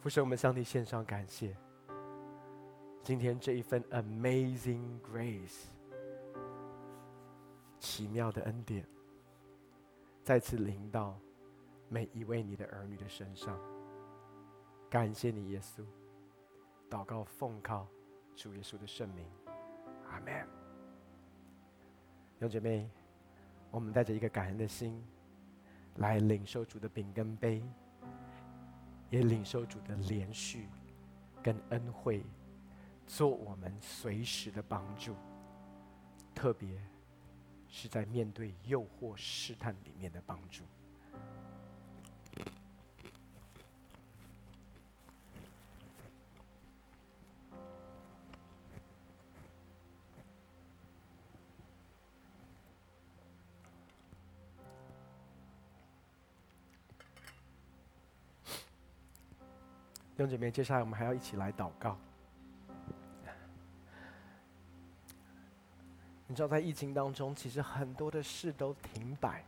[0.00, 1.54] 父神，我们向你献上感谢。
[3.02, 5.71] 今天这一份 Amazing Grace。
[7.82, 8.86] 奇妙的恩典，
[10.22, 11.18] 再次临到
[11.88, 13.58] 每一位你的儿女的身上。
[14.88, 15.84] 感谢你，耶稣。
[16.88, 17.88] 祷告奉靠
[18.36, 19.26] 主耶稣的圣名，
[20.08, 20.46] 阿门。
[22.38, 22.88] 弟兄姐妹，
[23.72, 25.04] 我们带着一个感恩的心，
[25.96, 27.64] 来领受主的饼跟杯，
[29.10, 30.68] 也领受主的连续
[31.42, 32.22] 跟恩惠，
[33.08, 35.16] 做我们随时的帮助，
[36.32, 36.80] 特别。
[37.74, 40.62] 是在面对诱惑试探里面的帮助。
[60.14, 61.98] 弟兄姐妹，接下来我们还要一起来祷告。
[66.32, 69.44] 你知道，在疫情当中，其实很多的事都停摆。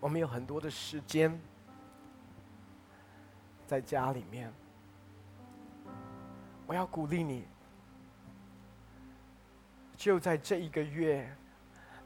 [0.00, 1.40] 我们有很多的时间
[3.66, 4.52] 在家里面。
[6.66, 7.46] 我要鼓励你，
[9.96, 11.26] 就在这一个月，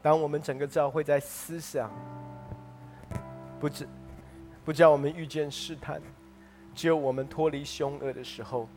[0.01, 1.91] 当我们整个教会在思想，
[3.59, 3.85] 不知
[4.63, 6.01] 不叫我们遇见试探，
[6.73, 8.69] 只有我们脱离凶恶的时候。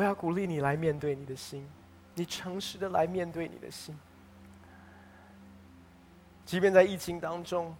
[0.00, 1.62] 我要鼓励你来面对你的心，
[2.14, 3.94] 你诚实的来面对你的心。
[6.46, 7.76] 即便在疫情当中，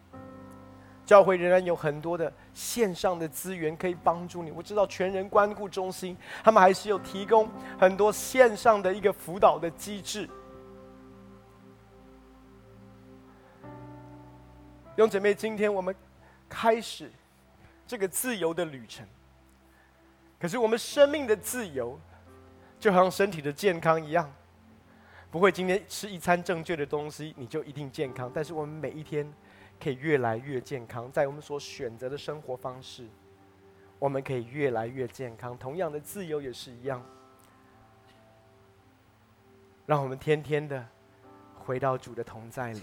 [1.07, 4.51] 教会仍然有很多的线上的资源可以帮助你。
[4.51, 6.15] 我知道全人关顾中心，
[6.45, 7.49] 他们还是有提供
[7.79, 10.27] 很多线上的一个辅导的机制。
[14.95, 15.95] 弟兄姐妹，今天我们
[16.51, 17.11] 开始
[17.87, 19.07] 这个自由的旅程。
[20.39, 21.99] 可是我们生命的自由，
[22.81, 24.33] 就好像身体的健康一样，
[25.31, 28.31] 不会今天吃一餐正确的东西你就一定健康。
[28.35, 29.31] 但是我们每一天
[29.79, 33.07] 可以越来越健康，在我们所选择的生活方式，
[33.99, 35.57] 我们可以越来越健康。
[35.59, 37.05] 同样的自由也是一样，
[39.85, 40.85] 让我们天天的
[41.59, 42.83] 回到主的同在里。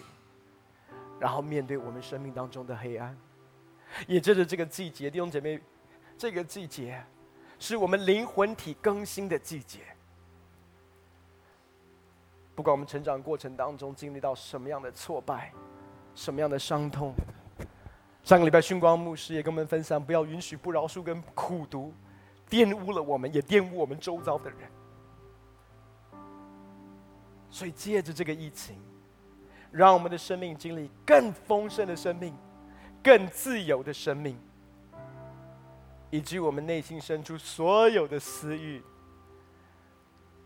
[1.20, 3.18] 然后面对我们生命当中的黑暗，
[4.06, 5.60] 也借着这个季节，弟兄姐妹，
[6.16, 7.04] 这个季节
[7.60, 9.80] 是我们灵魂体更新的季节。
[12.56, 15.52] 不管我们成长过程当中经历到什么样的挫败，
[16.16, 17.14] 什么样的伤痛，
[18.24, 21.94] 上个礼拜训光牧师也跟我们分享，不要允许不饶恕跟苦读
[22.50, 24.60] 玷污了我们，也玷污我们周遭的人。
[27.50, 28.76] 所以借着这个疫情。
[29.70, 32.34] 让我们的生命经历更丰盛的生命，
[33.04, 34.40] 更自由的生命，
[36.10, 38.82] 以及我们内心深处所有的私欲、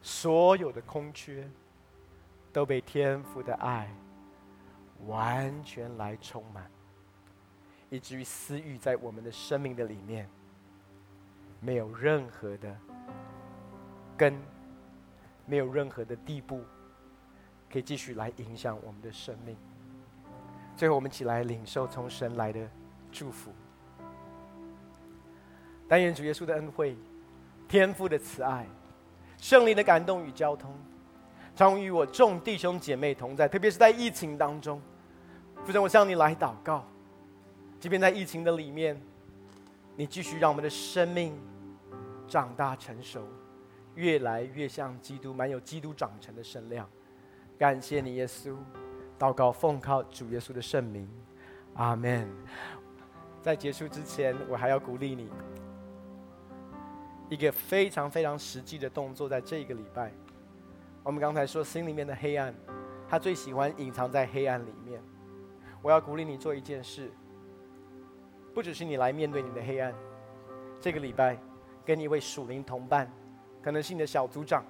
[0.01, 1.49] 所有的空缺，
[2.51, 3.89] 都被天父的爱
[5.05, 6.69] 完全来充满，
[7.89, 10.29] 以至于私欲在我们的生命的里面
[11.59, 12.75] 没有任何的
[14.17, 14.39] 根，
[15.45, 16.63] 没有任何的地步。
[17.71, 19.55] 可以继续来影响我们的生命。
[20.75, 22.69] 最后，我们一起来领受从神来的
[23.13, 23.53] 祝福。
[25.91, 26.95] 但愿主耶稣的恩惠、
[27.67, 28.65] 天父的慈爱、
[29.35, 30.73] 圣灵的感动与交通，
[31.53, 33.45] 常与我众弟兄姐妹同在。
[33.45, 34.81] 特别是在疫情当中，
[35.65, 36.85] 父神，我向你来祷告。
[37.77, 38.97] 即便在疫情的里面，
[39.97, 41.37] 你继续让我们的生命
[42.25, 43.27] 长大成熟，
[43.95, 46.89] 越来越像基督，满有基督长成的身量。
[47.59, 48.55] 感谢你，耶稣。
[49.19, 51.05] 祷告奉靠主耶稣的圣名，
[51.73, 52.25] 阿门。
[53.41, 55.29] 在结束之前，我还要鼓励你
[57.31, 60.11] 一个非常非常实际的动作，在这个礼拜。
[61.01, 62.53] 我们刚才说，心里面的黑暗，
[63.07, 65.01] 他最喜欢隐藏在黑暗里面。
[65.81, 67.09] 我要鼓励你做一件事，
[68.53, 69.95] 不只是你来面对你的黑暗。
[70.81, 71.37] 这个礼拜，
[71.85, 73.09] 跟你一位属灵同伴，
[73.63, 74.61] 可能是你的小组长，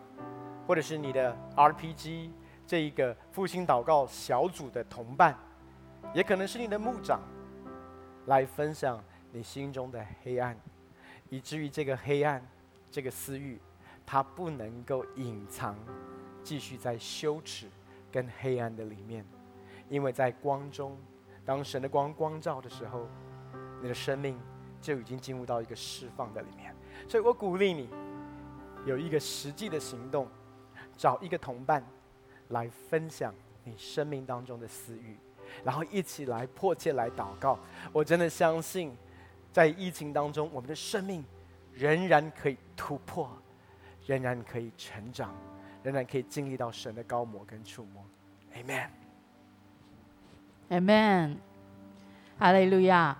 [0.67, 2.29] 或者是你的 RPG。
[2.67, 5.35] 这一个复兴祷告小组的同伴，
[6.13, 7.21] 也可能是你的牧长，
[8.27, 10.55] 来分享你心中的黑暗，
[11.31, 12.45] 以至于这个黑暗、
[12.91, 13.57] 这个私欲，
[14.05, 15.77] 它不能够隐藏，
[16.43, 17.67] 继续在羞耻
[18.11, 19.25] 跟黑暗的里面，
[19.87, 20.97] 因为在光中，
[21.45, 23.07] 当神的光光照的时候，
[23.81, 24.37] 你的生命
[24.81, 26.75] 就已经进入到一个释放的里面。
[27.07, 27.89] 所以我鼓励你，
[28.85, 30.27] 有一个实际的行动，
[30.97, 31.81] 找一个同伴。
[32.49, 35.15] 来分享你生命当中的私欲，
[35.63, 37.57] 然后一起来迫切来祷告。
[37.93, 38.93] 我真的相信，
[39.51, 41.23] 在疫情当中，我们的生命
[41.73, 43.29] 仍然可以突破，
[44.05, 45.35] 仍然可以成长，
[45.83, 48.03] 仍然可以经历到神的高摩跟触摸。
[48.55, 48.87] Amen。
[50.69, 51.37] Amen。
[52.39, 53.17] 哈利路亚。